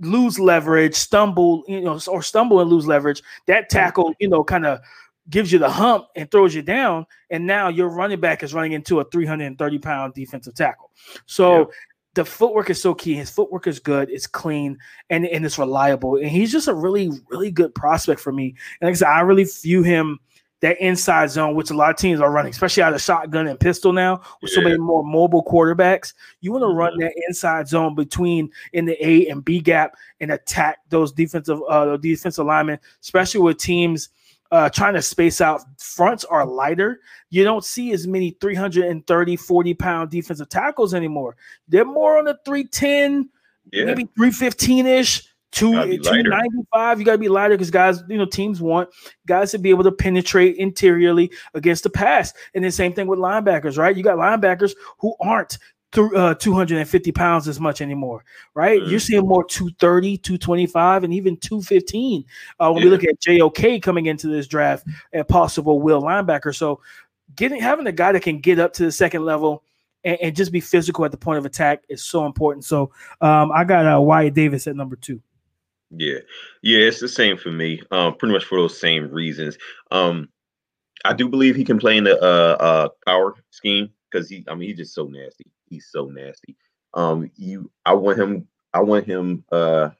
[0.00, 3.22] lose leverage, stumble, you know, or stumble and lose leverage.
[3.46, 3.78] That mm-hmm.
[3.78, 4.80] tackle, you know, kind of
[5.30, 8.72] gives you the hump and throws you down, and now your running back is running
[8.72, 10.90] into a 330 pound defensive tackle.
[11.26, 11.64] So yeah.
[12.14, 13.14] the footwork is so key.
[13.14, 14.78] His footwork is good, it's clean,
[15.10, 16.16] and, and it's reliable.
[16.16, 18.54] And he's just a really, really good prospect for me.
[18.80, 20.18] And like I said, I really view him
[20.60, 23.60] that inside zone, which a lot of teams are running, especially out of shotgun and
[23.60, 24.56] pistol now, with yeah.
[24.56, 26.14] so many more mobile quarterbacks.
[26.40, 27.02] You want to run mm-hmm.
[27.02, 31.96] that inside zone between in the A and B gap and attack those defensive uh
[31.96, 34.08] defensive linemen, especially with teams
[34.50, 37.00] uh, trying to space out fronts are lighter.
[37.30, 41.36] You don't see as many 330, 40 pound defensive tackles anymore.
[41.68, 43.28] They're more on the 310,
[43.72, 43.84] yeah.
[43.84, 45.28] maybe 315 ish.
[45.50, 48.90] Two, 295 you got to be lighter because guys you know teams want
[49.26, 53.18] guys to be able to penetrate interiorly against the pass and the same thing with
[53.18, 55.58] linebackers right you got linebackers who aren't
[55.92, 58.24] th- uh, 250 pounds as much anymore,
[58.54, 58.80] right?
[58.80, 58.90] Mm-hmm.
[58.90, 62.24] You're seeing more 230, 225, and even 215
[62.60, 62.84] uh, when yeah.
[62.84, 66.54] we look at JOK coming into this draft at possible will linebacker.
[66.54, 66.80] So
[67.34, 69.62] getting having a guy that can get up to the second level
[70.04, 72.64] and, and just be physical at the point of attack is so important.
[72.64, 75.20] So um, I got uh, Wyatt Davis at number two.
[75.90, 76.18] Yeah,
[76.62, 77.82] yeah, it's the same for me.
[77.90, 79.56] Um, pretty much for those same reasons.
[79.90, 80.28] Um,
[81.04, 84.54] I do believe he can play in the uh, uh power scheme because he, I
[84.54, 85.46] mean, he's just so nasty.
[85.66, 86.56] He's so nasty.
[86.94, 88.48] Um, you, I want him.
[88.74, 89.90] I want him uh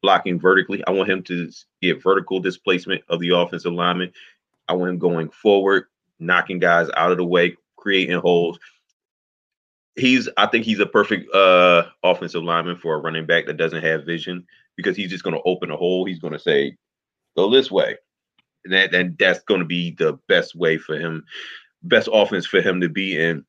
[0.00, 0.84] blocking vertically.
[0.86, 1.50] I want him to
[1.82, 4.12] get vertical displacement of the offensive lineman.
[4.68, 5.86] I want him going forward,
[6.20, 8.58] knocking guys out of the way, creating holes.
[9.96, 13.82] He's, I think he's a perfect uh offensive lineman for a running back that doesn't
[13.82, 14.46] have vision
[14.76, 16.04] because he's just going to open a hole.
[16.04, 16.76] He's going to say,
[17.36, 17.96] "Go this way,"
[18.64, 21.24] and that, and that's going to be the best way for him,
[21.82, 23.44] best offense for him to be in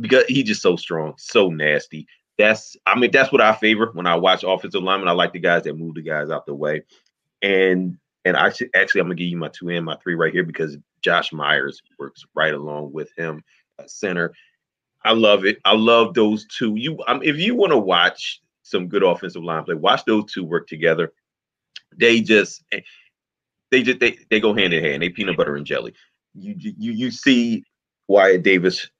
[0.00, 2.06] because he's just so strong, so nasty.
[2.38, 5.08] That's I mean, that's what I favor when I watch offensive linemen.
[5.08, 6.82] I like the guys that move the guys out the way.
[7.42, 10.32] And and I should, actually I'm gonna give you my two and my three right
[10.32, 13.42] here because Josh Myers works right along with him
[13.86, 14.32] center.
[15.04, 15.58] I love it.
[15.64, 16.74] I love those two.
[16.76, 20.42] You um, if you want to watch some good offensive line play, watch those two
[20.42, 21.12] work together.
[21.96, 22.80] They just eh,
[23.70, 25.02] they just they, they go hand in hand.
[25.02, 25.94] They peanut butter and jelly.
[26.34, 27.62] You you you see
[28.08, 28.90] Wyatt Davis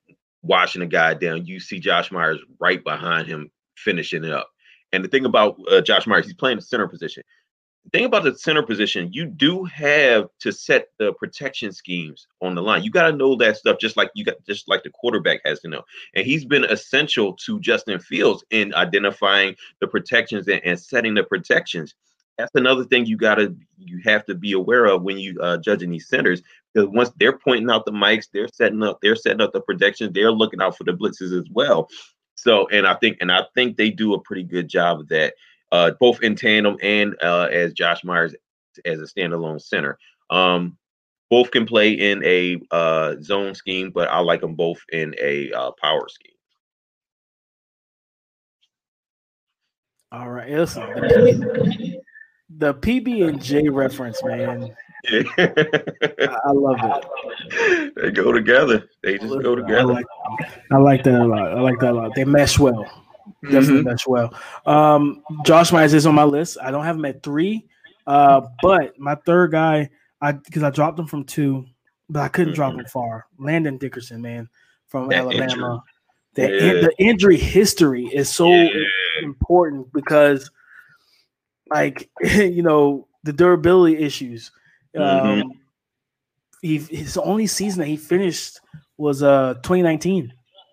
[0.42, 1.46] washing a guy down.
[1.46, 4.48] You see Josh Myers right behind him finishing it up.
[4.92, 7.24] And the thing about uh, Josh Myers, he's playing the center position.
[7.92, 12.62] Thing about the center position, you do have to set the protection schemes on the
[12.62, 12.82] line.
[12.82, 15.60] You got to know that stuff, just like you got, just like the quarterback has
[15.60, 15.82] to know.
[16.14, 21.24] And he's been essential to Justin Fields in identifying the protections and, and setting the
[21.24, 21.94] protections
[22.38, 25.90] that's another thing you gotta you have to be aware of when you uh judging
[25.90, 29.52] these centers because once they're pointing out the mics they're setting up they're setting up
[29.52, 31.88] the protections, they're looking out for the blitzes as well
[32.34, 35.34] so and i think and i think they do a pretty good job of that
[35.74, 38.34] uh both in tandem and uh as josh myers
[38.84, 39.98] as a standalone center
[40.30, 40.76] um
[41.30, 45.52] both can play in a uh zone scheme but i like them both in a
[45.52, 46.30] uh, power scheme
[50.12, 52.00] all right listen
[52.58, 54.74] the PB and J reference, man.
[55.04, 55.22] Yeah.
[55.38, 57.04] I, I love
[57.50, 57.94] it.
[57.96, 58.88] They go together.
[59.02, 59.80] They just go together.
[59.80, 60.06] I like,
[60.72, 61.52] I like, that a lot.
[61.52, 62.14] I like that a lot.
[62.14, 63.03] They mesh well.
[63.42, 63.88] Definitely mm-hmm.
[63.88, 64.34] mesh well.
[64.66, 66.58] Um, Josh Myers is on my list.
[66.62, 67.66] I don't have him at three,
[68.06, 71.66] uh, but my third guy, I because I dropped him from two,
[72.08, 72.56] but I couldn't mm-hmm.
[72.56, 73.26] drop him far.
[73.38, 74.48] Landon Dickerson, man,
[74.88, 75.82] from that Alabama.
[76.34, 76.72] The, yeah.
[76.80, 78.70] the injury history is so yeah.
[79.22, 80.50] important because–
[81.70, 84.50] like you know the durability issues.
[84.96, 85.42] Mm-hmm.
[85.42, 85.52] Um,
[86.62, 88.60] he his only season that he finished
[88.96, 90.32] was uh 2019.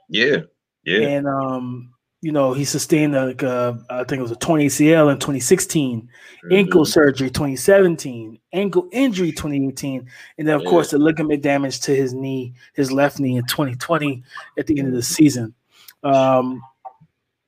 [0.10, 0.38] Yeah,
[0.84, 4.68] yeah, and um, you know he sustained like uh, I think it was a 20
[4.68, 6.54] ACL in 2016, mm-hmm.
[6.54, 10.08] ankle surgery 2017, ankle injury 2018,
[10.38, 10.70] and then of yeah.
[10.70, 14.24] course the ligament damage to his knee, his left knee in 2020
[14.58, 15.54] at the end of the season.
[16.04, 16.62] Um,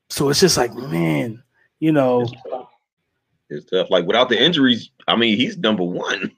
[0.09, 1.43] so it's just like man,
[1.79, 2.27] you know,
[3.49, 3.89] it's tough.
[3.89, 6.31] Like without the injuries, I mean, he's number one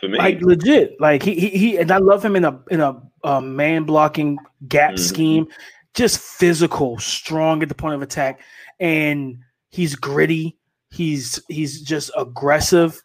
[0.00, 0.18] for me.
[0.18, 1.00] Like legit.
[1.00, 4.38] Like he he, he and I love him in a in a, a man blocking
[4.68, 5.02] gap mm-hmm.
[5.02, 5.48] scheme,
[5.94, 8.40] just physical, strong at the point of attack,
[8.80, 9.38] and
[9.70, 10.58] he's gritty.
[10.90, 13.02] He's he's just aggressive,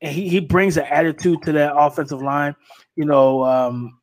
[0.00, 2.54] and he, he brings an attitude to that offensive line.
[2.96, 3.98] You know, um,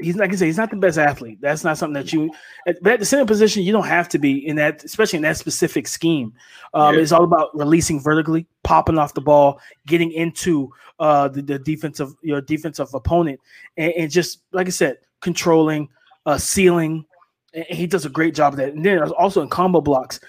[0.00, 1.38] he's like I say, he's not the best athlete.
[1.40, 2.30] That's not something that you.
[2.66, 5.36] But at the center position, you don't have to be in that, especially in that
[5.36, 6.32] specific scheme.
[6.74, 7.00] Um, yeah.
[7.00, 12.14] It's all about releasing vertically, popping off the ball, getting into uh, the, the defensive
[12.22, 13.40] your defensive opponent,
[13.76, 15.88] and, and, just like I said, controlling,
[16.26, 17.04] uh, sealing.
[17.52, 18.74] And he does a great job of that.
[18.74, 20.20] And then also in combo blocks,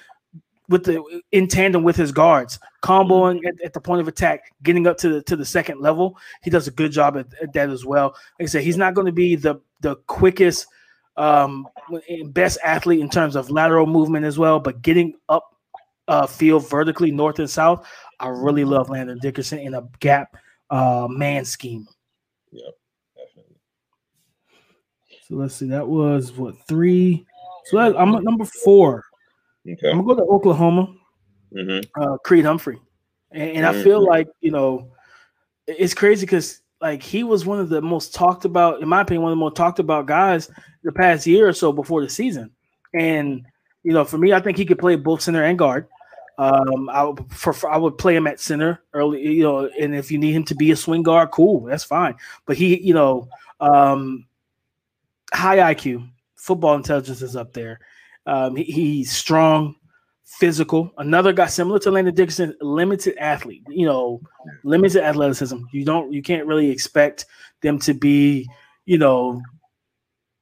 [0.72, 4.88] with the in tandem with his guards, comboing at, at, the point of attack, getting
[4.88, 6.18] up to the to the second level.
[6.42, 8.16] He does a good job at, at that as well.
[8.40, 10.68] Like I said, he's not going to be the the quickest,
[11.18, 11.68] um,
[12.28, 15.44] best athlete in terms of lateral movement as well, but getting up
[16.08, 17.88] uh, field vertically north and south,
[18.20, 20.36] I really love Landon Dickerson in a gap
[20.70, 21.88] uh, man scheme.
[22.52, 22.74] Yep,
[23.16, 23.56] definitely.
[25.32, 25.68] So let's see.
[25.68, 27.26] That was what three.
[27.66, 29.06] So that, I'm at number four.
[29.66, 29.90] Okay.
[29.90, 30.94] I'm gonna go to Oklahoma.
[31.56, 32.02] Mm-hmm.
[32.02, 32.80] Uh, Creed Humphrey,
[33.32, 33.80] and, and mm-hmm.
[33.80, 34.92] I feel like you know
[35.68, 39.22] it's crazy because like he was one of the most talked about, in my opinion,
[39.22, 40.52] one of the most talked about guys
[40.84, 42.52] the past year or so before the season.
[42.94, 43.46] And
[43.84, 45.88] you know, for me, I think he could play both center and guard.
[46.40, 50.12] Um, I would prefer, I would play him at center early, you know, and if
[50.12, 52.16] you need him to be a swing guard, cool, that's fine.
[52.46, 53.30] But he, you know,
[53.62, 54.26] um,
[55.34, 57.80] high IQ, football intelligence is up there.
[58.26, 59.76] Um, he, he's strong,
[60.26, 60.92] physical.
[60.98, 63.64] Another guy similar to Landon Dickerson, limited athlete.
[63.68, 64.22] You know,
[64.64, 65.58] limited athleticism.
[65.72, 67.26] You don't, you can't really expect
[67.62, 68.50] them to be,
[68.86, 69.42] you know,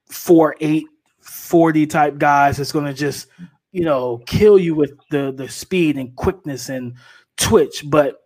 [0.10, 0.88] four eight
[1.22, 3.28] 40 type guys that's going to just
[3.72, 6.96] you know kill you with the the speed and quickness and
[7.38, 8.18] twitch but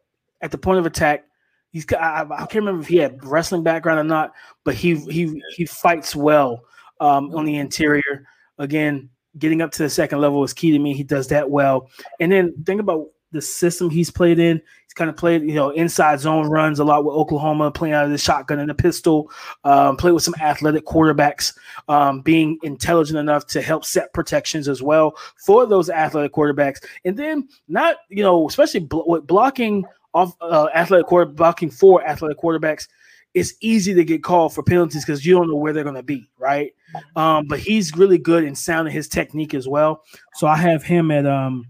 [0.41, 1.26] at the point of attack
[1.74, 4.32] he's I, I can't remember if he had wrestling background or not
[4.63, 6.63] but he he he fights well
[7.01, 8.26] um, on the interior
[8.57, 10.93] again getting up to the second level is key to me.
[10.93, 11.89] He does that well.
[12.19, 14.61] And then think about the system he's played in.
[14.86, 18.05] He's kind of played, you know, inside zone runs a lot with Oklahoma, playing out
[18.05, 19.32] of the shotgun and the pistol,
[19.63, 21.57] um, play with some athletic quarterbacks,
[21.88, 26.84] um, being intelligent enough to help set protections as well for those athletic quarterbacks.
[27.05, 29.84] And then not, you know, especially bl- blocking
[30.14, 32.88] off uh, athletic quarter blocking for athletic quarterbacks–
[33.34, 36.03] it's easy to get called for penalties because you don't know where they're going to
[36.03, 36.74] be, right?
[37.16, 40.03] Um, but he's really good in sounding his technique as well.
[40.36, 41.66] So I have him at um,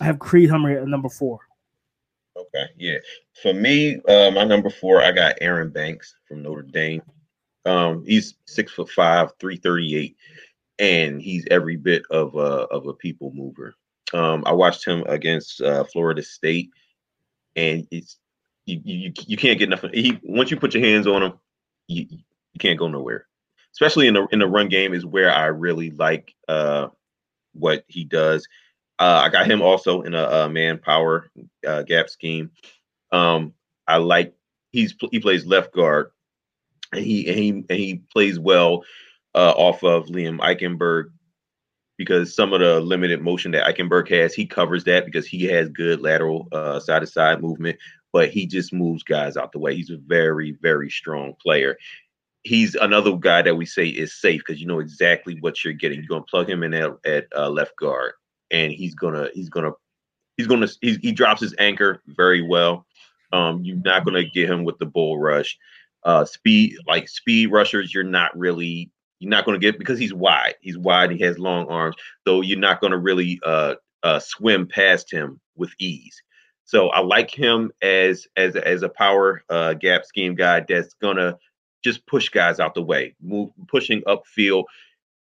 [0.00, 1.40] I have Creed Humphrey at number four.
[2.36, 2.98] Okay, yeah.
[3.42, 7.02] For me, uh, my number four, I got Aaron Banks from Notre Dame.
[7.66, 10.16] Um, he's six foot five, three thirty eight,
[10.78, 13.74] and he's every bit of a of a people mover.
[14.14, 16.70] Um, I watched him against uh, Florida State,
[17.58, 18.18] and it's
[18.66, 19.90] you, you you can't get nothing.
[19.92, 21.32] He once you put your hands on him,
[21.88, 23.26] you you can't go nowhere.
[23.72, 26.88] Especially in the in the run game is where I really like uh
[27.52, 28.46] what he does.
[28.98, 31.30] Uh, I got him also in a, a man power
[31.66, 32.50] uh, gap scheme.
[33.12, 33.54] Um,
[33.86, 34.34] I like
[34.72, 36.10] he's he plays left guard,
[36.92, 38.84] and he and he and he plays well
[39.34, 41.10] uh, off of Liam Eichenberg
[41.98, 45.68] because some of the limited motion that Eichenberg has, he covers that because he has
[45.68, 46.48] good lateral
[46.80, 47.78] side to side movement
[48.12, 49.74] but he just moves guys out the way.
[49.74, 51.76] He's a very, very strong player.
[52.42, 55.98] He's another guy that we say is safe because you know exactly what you're getting.
[55.98, 58.12] You're gonna plug him in at, at uh, left guard,
[58.50, 59.72] and he's gonna he's gonna
[60.36, 62.86] he's gonna he's, he drops his anchor very well.
[63.32, 65.58] Um, you're not gonna get him with the bull rush.
[66.04, 70.54] Uh, speed like speed rushers, you're not really you're not gonna get because he's wide.
[70.60, 71.10] He's wide.
[71.10, 71.96] He has long arms,
[72.26, 76.22] so you're not gonna really uh, uh, swim past him with ease.
[76.64, 81.38] So I like him as as as a power uh, gap scheme guy that's gonna
[81.82, 84.64] just push guys out the way, move pushing upfield.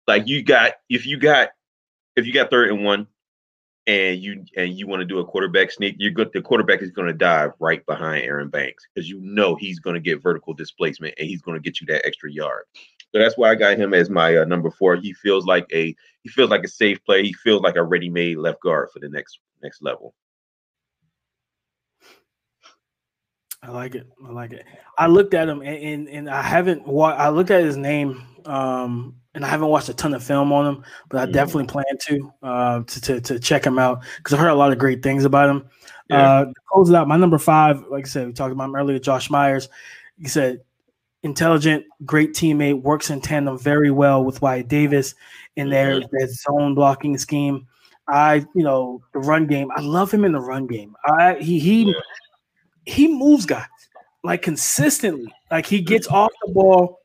[0.07, 1.51] Like you got if you got
[2.17, 3.07] if you got third and one
[3.87, 6.31] and you and you want to do a quarterback sneak, you're good.
[6.33, 9.95] The quarterback is going to dive right behind Aaron Banks because you know he's going
[9.95, 12.65] to get vertical displacement and he's going to get you that extra yard.
[13.13, 14.97] So that's why I got him as my uh, number four.
[14.97, 17.23] He feels like a he feels like a safe play.
[17.23, 20.15] He feels like a ready-made left guard for the next next level.
[23.63, 24.07] I like it.
[24.27, 24.65] I like it.
[24.97, 28.23] I looked at him and and, and I haven't wa- I looked at his name
[28.45, 31.67] um and I haven't watched a ton of film on him, but I mm definitely
[31.67, 34.79] plan to uh to to, to check him out because I've heard a lot of
[34.79, 35.69] great things about him.
[36.09, 36.31] Yeah.
[36.31, 37.09] Uh close it out.
[37.09, 39.69] My number five, like I said, we talked about him earlier, Josh Myers.
[40.19, 40.61] He said
[41.23, 45.15] intelligent, great teammate, works in tandem very well with Wyatt Davis
[45.57, 46.17] in their, mm-hmm.
[46.17, 47.67] their zone blocking scheme.
[48.09, 49.71] I, you know, the run game.
[49.77, 50.97] I love him in the run game.
[51.05, 51.95] I he he
[52.87, 53.67] he moves guys
[54.25, 55.33] like consistently.
[55.51, 57.01] Like he gets off the ball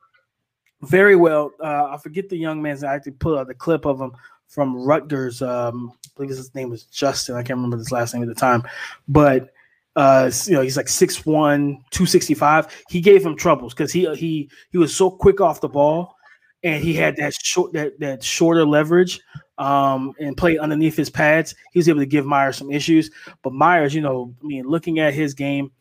[0.82, 1.52] very well.
[1.62, 2.84] Uh, I forget the young man's.
[2.84, 4.14] I actually put out the clip of him
[4.48, 5.42] from Rutgers.
[5.42, 7.36] Um, I believe his name was Justin.
[7.36, 8.64] I can't remember his last name at the time,
[9.08, 9.53] but
[9.96, 12.84] uh, you know, he's like 6'1", 265.
[12.90, 16.16] He gave him troubles because he he he was so quick off the ball,
[16.64, 19.22] and he had that short that that shorter leverage
[19.58, 23.12] um, and play underneath his pads, he was able to give Myers some issues.
[23.44, 25.72] But Myers, you know, I mean, looking at his game,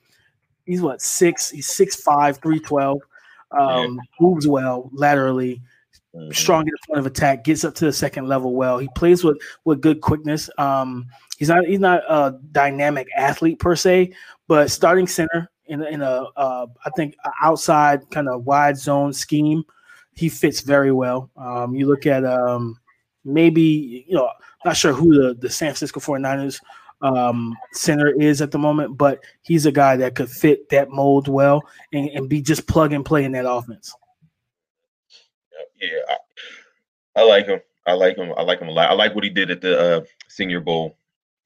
[0.66, 3.00] he's what six, he's six five, three twelve,
[3.50, 5.62] um, moves well laterally,
[6.14, 6.32] mm-hmm.
[6.32, 8.78] strong in the point of attack, gets up to the second level well.
[8.78, 10.50] He plays with with good quickness.
[10.58, 11.06] Um,
[11.42, 14.12] he's not he's not a dynamic athlete per se,
[14.46, 19.64] but starting center in in a uh, I think outside kind of wide zone scheme,
[20.14, 21.30] he fits very well.
[21.36, 22.78] Um, you look at um,
[23.24, 24.30] maybe you know
[24.64, 26.60] not sure who the the San Francisco 49ers
[27.00, 31.26] um, center is at the moment, but he's a guy that could fit that mold
[31.26, 31.60] well
[31.92, 33.92] and, and be just plug and play in that offense.
[35.80, 35.88] Yeah,
[37.16, 37.60] I, I, like him.
[37.84, 38.32] I like him.
[38.36, 38.90] I like him a lot.
[38.90, 40.96] I like what he did at the uh, Senior Bowl,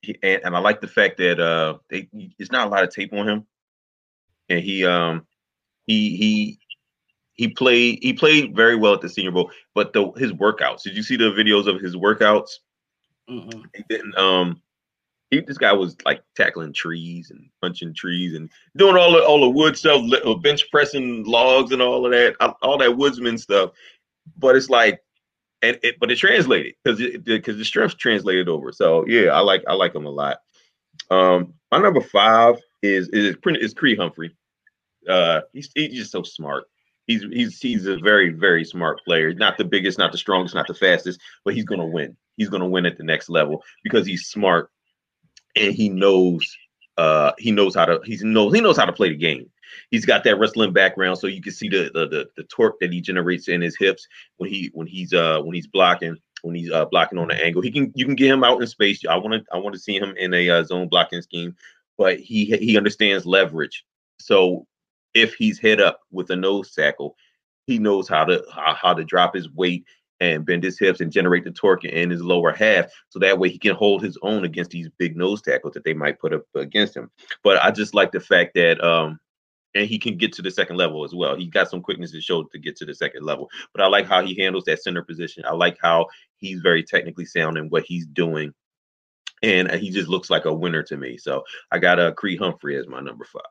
[0.06, 2.94] he, and, and, I like the fact that uh, they, it's not a lot of
[2.94, 3.46] tape on him,
[4.48, 5.26] and he um
[5.86, 6.58] he he
[7.34, 10.82] he played he played very well at the Senior Bowl, but the his workouts.
[10.82, 12.50] Did you see the videos of his workouts?
[13.28, 13.64] Mm-mm.
[13.74, 14.62] He didn't um
[15.30, 19.40] he this guy was like tackling trees and punching trees and doing all the all
[19.40, 23.70] the wood stuff, uh, bench pressing logs and all of that, all that woodsman stuff.
[24.38, 25.00] But it's like,
[25.62, 28.72] and it but it translated because because the strength translated over.
[28.72, 30.38] So yeah, I like I like him a lot.
[31.10, 34.34] Um, my number five is is is Creed Humphrey.
[35.08, 36.64] Uh, he's he's just so smart.
[37.06, 39.32] He's he's he's a very very smart player.
[39.32, 42.16] Not the biggest, not the strongest, not the fastest, but he's gonna win.
[42.36, 44.70] He's gonna win at the next level because he's smart
[45.54, 46.56] and he knows
[46.98, 49.48] uh he knows how to he knows he knows how to play the game.
[49.90, 52.92] He's got that wrestling background, so you can see the the the, the torque that
[52.92, 54.06] he generates in his hips
[54.36, 57.62] when he when he's uh when he's blocking when he's uh, blocking on the angle.
[57.62, 59.04] He can you can get him out in space.
[59.08, 61.56] I want to I want to see him in a uh, zone blocking scheme,
[61.98, 63.84] but he he understands leverage.
[64.18, 64.66] So
[65.14, 67.16] if he's head up with a nose tackle,
[67.66, 69.84] he knows how to how, how to drop his weight
[70.20, 73.48] and bend his hips and generate the torque in his lower half so that way
[73.48, 76.42] he can hold his own against these big nose tackles that they might put up
[76.54, 77.10] against him
[77.44, 79.18] but i just like the fact that um
[79.76, 82.20] and he can get to the second level as well he got some quickness to
[82.20, 85.02] show to get to the second level but i like how he handles that center
[85.02, 86.06] position i like how
[86.38, 88.52] he's very technically sound in what he's doing
[89.42, 92.38] and he just looks like a winner to me so i got a uh, Creed
[92.38, 93.42] humphrey as my number five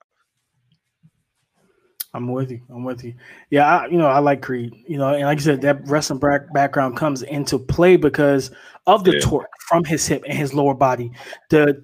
[2.14, 2.62] I'm with you.
[2.70, 3.14] I'm with you.
[3.50, 4.74] Yeah, I, you know, I like Creed.
[4.88, 8.52] You know, and like I said, that wrestling back, background comes into play because
[8.88, 9.20] of the yeah.
[9.20, 11.12] torque from his hip and his lower body.
[11.50, 11.84] The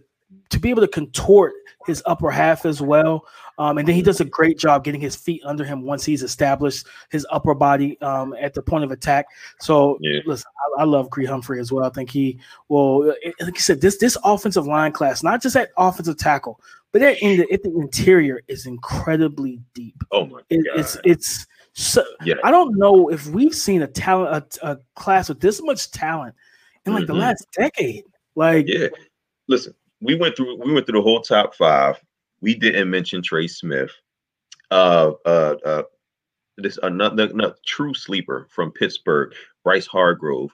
[0.52, 1.54] to be able to contort
[1.86, 3.25] his upper half as well.
[3.57, 6.23] Um, and then he does a great job getting his feet under him once he's
[6.23, 9.25] established his upper body um, at the point of attack.
[9.59, 10.21] So yeah.
[10.25, 11.86] listen, I, I, love Creed Humphrey as well.
[11.86, 13.07] I think he will,
[13.39, 16.59] like you said, this this offensive line class, not just at offensive tackle,
[16.91, 20.03] but in the, the interior is incredibly deep.
[20.11, 20.79] Oh my it, god!
[20.79, 22.03] It's it's so.
[22.23, 22.36] Yeah.
[22.43, 26.36] I don't know if we've seen a talent a, a class with this much talent
[26.86, 27.13] in like mm-hmm.
[27.13, 28.03] the last decade.
[28.36, 28.88] Like, yeah.
[29.47, 31.99] Listen, we went through we went through the whole top five.
[32.41, 33.91] We didn't mention Trey Smith.
[34.72, 35.84] Uh, uh, uh,
[36.58, 39.34] this another, another true sleeper from Pittsburgh,
[39.64, 40.52] Bryce Hargrove.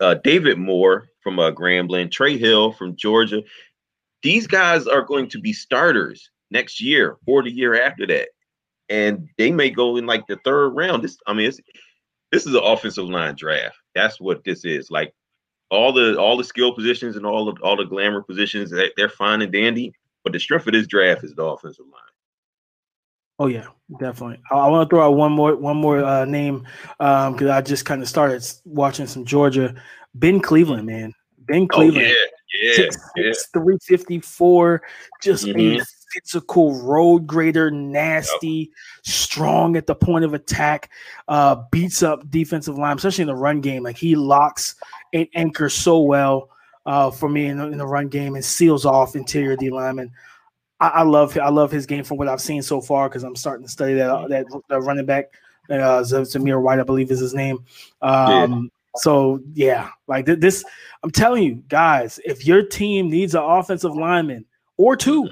[0.00, 3.42] Uh, David Moore from uh, Grambling, Trey Hill from Georgia,
[4.22, 8.28] these guys are going to be starters next year or the year after that.
[8.88, 11.02] And they may go in like the third round.
[11.02, 11.52] This, I mean,
[12.32, 13.76] this is an offensive line draft.
[13.94, 14.90] That's what this is.
[14.90, 15.14] Like
[15.70, 19.42] all the all the skill positions and all of all the glamour positions, they're fine
[19.42, 19.92] and dandy.
[20.24, 22.02] But the strength of this draft is the offensive line.
[23.38, 23.66] Oh yeah,
[24.00, 24.40] definitely.
[24.50, 26.66] I, I want to throw out one more one more uh, name
[26.98, 29.74] because um, I just kind of started watching some Georgia.
[30.14, 31.12] Ben Cleveland, man.
[31.38, 32.06] Ben Cleveland.
[32.06, 33.32] Oh, yeah yeah, six, yeah.
[33.52, 34.82] 354,
[35.22, 35.80] just mm-hmm.
[35.80, 38.68] a physical road grader, nasty, yep.
[39.04, 40.90] strong at the point of attack,
[41.28, 43.82] uh, beats up defensive line, especially in the run game.
[43.82, 44.76] Like he locks
[45.12, 46.50] and anchors so well
[46.86, 50.10] uh, for me in the, in the run game and seals off interior D lineman.
[50.80, 53.36] I, I love I love his game from what I've seen so far because I'm
[53.36, 55.26] starting to study that that, that running back.
[55.70, 57.58] Uh, Zamir White, I believe, is his name.
[58.00, 60.64] Um, so yeah, like th- this,
[61.02, 64.46] I'm telling you guys, if your team needs an offensive lineman
[64.78, 65.28] or two,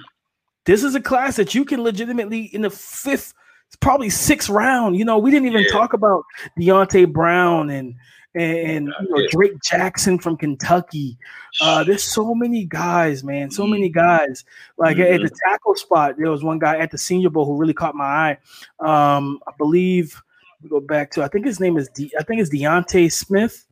[0.66, 3.32] this is a class that you can legitimately in the fifth,
[3.80, 4.96] probably sixth round.
[4.96, 5.70] You know, we didn't even yeah.
[5.70, 6.24] talk about
[6.58, 7.94] Deonte Brown and
[8.34, 11.16] and, you know, Drake Jackson from Kentucky.
[11.62, 13.50] Uh, there's so many guys, man.
[13.50, 13.98] So many mm-hmm.
[13.98, 14.44] guys.
[14.76, 15.14] Like mm-hmm.
[15.14, 15.50] at the mm-hmm.
[15.50, 18.38] tackle spot, there was one guy at the Senior Bowl who really caught my eye.
[18.80, 20.20] Um, I believe
[20.62, 23.66] we go back to I think his name is De, I think it's D'Ante Smith.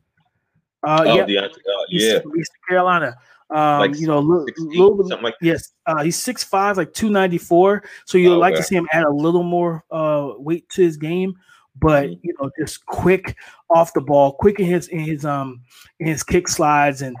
[0.81, 3.15] Uh, oh, yeah, Deontay, uh, yeah, East Carolina.
[3.51, 7.09] Um, like you know, little, 16, little like yes, uh, he's six five, like two
[7.09, 7.83] ninety four.
[8.05, 8.61] So you'd oh, like okay.
[8.61, 11.35] to see him add a little more uh, weight to his game,
[11.75, 12.19] but mm-hmm.
[12.23, 13.37] you know, just quick
[13.69, 15.61] off the ball, quick in his in his um
[15.99, 17.15] in his kick slides, and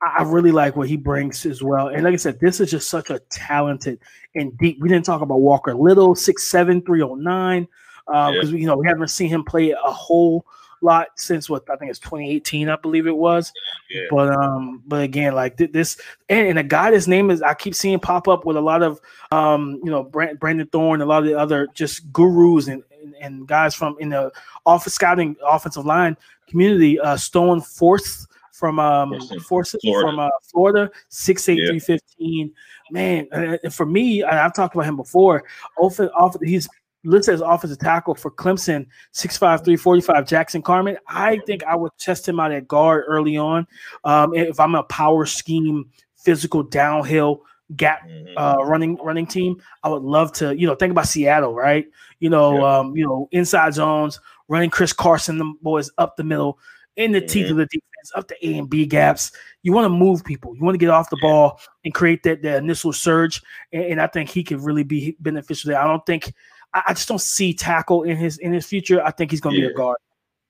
[0.00, 1.88] I really like what he brings as well.
[1.88, 3.98] And like I said, this is just such a talented
[4.34, 4.78] and deep.
[4.80, 7.68] We didn't talk about Walker Little, six seven, three oh nine
[8.06, 8.60] because um, yeah.
[8.60, 10.46] you know we haven't seen him play a whole
[10.82, 13.52] lot since what I think it's 2018, I believe it was.
[13.90, 14.02] Yeah.
[14.10, 17.74] But um, but again, like this, and, and a guy, his name is I keep
[17.74, 19.00] seeing pop up with a lot of
[19.30, 22.82] um, you know, Brandon Thorn, a lot of the other just gurus and
[23.20, 24.32] and, guys from in the
[24.64, 26.16] office scouting offensive line
[26.48, 26.98] community.
[26.98, 32.52] Uh, Stone Forsythe from um Forces from uh, Florida, six eight three fifteen.
[32.90, 35.44] Man, uh, for me, I've talked about him before.
[35.78, 36.68] Off, off, he's
[37.06, 40.98] listed as offensive tackle for Clemson, 6'5", 345, Jackson Carman.
[41.08, 43.66] I think I would test him out at guard early on.
[44.04, 47.42] Um, if I'm a power scheme, physical downhill
[47.76, 48.36] gap mm-hmm.
[48.36, 50.56] uh, running running team, I would love to.
[50.56, 51.86] You know, think about Seattle, right?
[52.20, 52.78] You know, yeah.
[52.78, 56.58] um, you know, inside zones, running Chris Carson, the boys up the middle
[56.96, 59.32] in the teeth of the defense, up the A and B gaps.
[59.62, 60.56] You want to move people.
[60.56, 63.42] You want to get off the ball and create that, that initial surge.
[63.72, 65.80] And, and, I think he could really be beneficial there.
[65.80, 66.32] I don't think
[66.76, 69.02] I, I, just don't see tackle in his in his future.
[69.02, 69.68] I think he's going to yeah.
[69.68, 69.96] be a guard.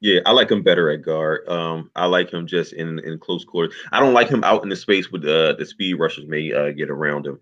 [0.01, 1.49] Yeah, I like him better at guard.
[1.49, 3.75] Um, I like him just in in close quarters.
[3.93, 6.73] I don't like him out in the space with uh, the speed rushers may uh,
[6.73, 7.39] get around him.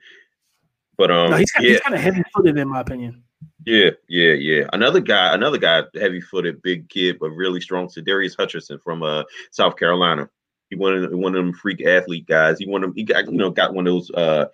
[0.96, 1.68] But um, no, he's, yeah.
[1.70, 3.22] he's kind of heavy footed in my opinion.
[3.66, 4.68] Yeah, yeah, yeah.
[4.72, 7.88] Another guy, another guy, heavy footed, big kid, but really strong.
[7.88, 10.28] So Darius Hutcherson from uh South Carolina.
[10.70, 12.58] He one of one of them freak athlete guys.
[12.58, 14.46] He one of them, he got you know got one of those uh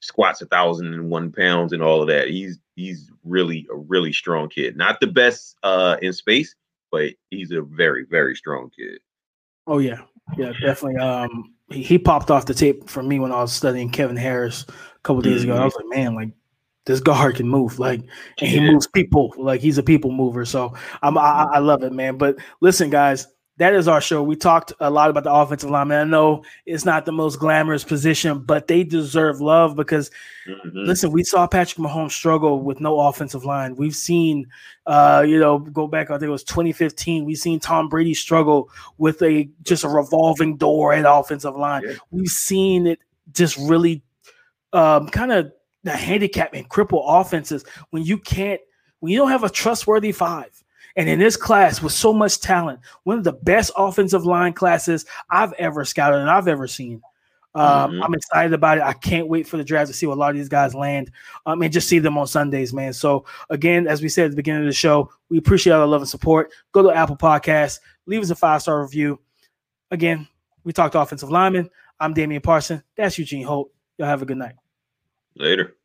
[0.00, 2.28] squats a thousand and one pounds and all of that.
[2.28, 4.76] He's he's really a really strong kid.
[4.76, 6.54] Not the best uh in space,
[6.90, 8.98] but he's a very very strong kid.
[9.66, 10.02] Oh yeah,
[10.36, 10.96] yeah, definitely.
[10.96, 14.64] Um, he, he popped off the tape for me when I was studying Kevin Harris
[14.68, 15.50] a couple days mm-hmm.
[15.52, 15.60] ago.
[15.60, 16.30] I was like, man, like
[16.88, 18.00] this guard can move like
[18.40, 21.92] and he moves people like he's a people mover so I'm, I, I love it
[21.92, 23.28] man but listen guys
[23.58, 26.42] that is our show we talked a lot about the offensive line man i know
[26.66, 30.10] it's not the most glamorous position but they deserve love because
[30.48, 30.68] mm-hmm.
[30.86, 34.46] listen we saw patrick mahomes struggle with no offensive line we've seen
[34.86, 38.70] uh you know go back i think it was 2015 we've seen tom brady struggle
[38.96, 41.94] with a just a revolving door at offensive line yeah.
[42.10, 42.98] we've seen it
[43.32, 44.02] just really
[44.72, 45.52] um, kind of
[45.84, 48.60] the handicap and cripple offenses when you can't
[49.00, 50.64] when you don't have a trustworthy five.
[50.98, 55.06] And in this class with so much talent, one of the best offensive line classes
[55.30, 57.00] I've ever scouted and I've ever seen.
[57.54, 58.02] Um, mm-hmm.
[58.02, 58.84] I'm excited about it.
[58.84, 61.12] I can't wait for the draft to see what a lot of these guys land
[61.46, 62.92] um, and just see them on Sundays, man.
[62.92, 65.86] So, again, as we said at the beginning of the show, we appreciate all the
[65.86, 66.50] love and support.
[66.72, 69.20] Go to Apple Podcasts, leave us a five star review.
[69.92, 70.26] Again,
[70.64, 71.70] we talked offensive lineman.
[72.00, 72.82] I'm Damian Parsom.
[72.96, 73.70] That's Eugene Holt.
[73.98, 74.56] Y'all have a good night.
[75.36, 75.76] Later.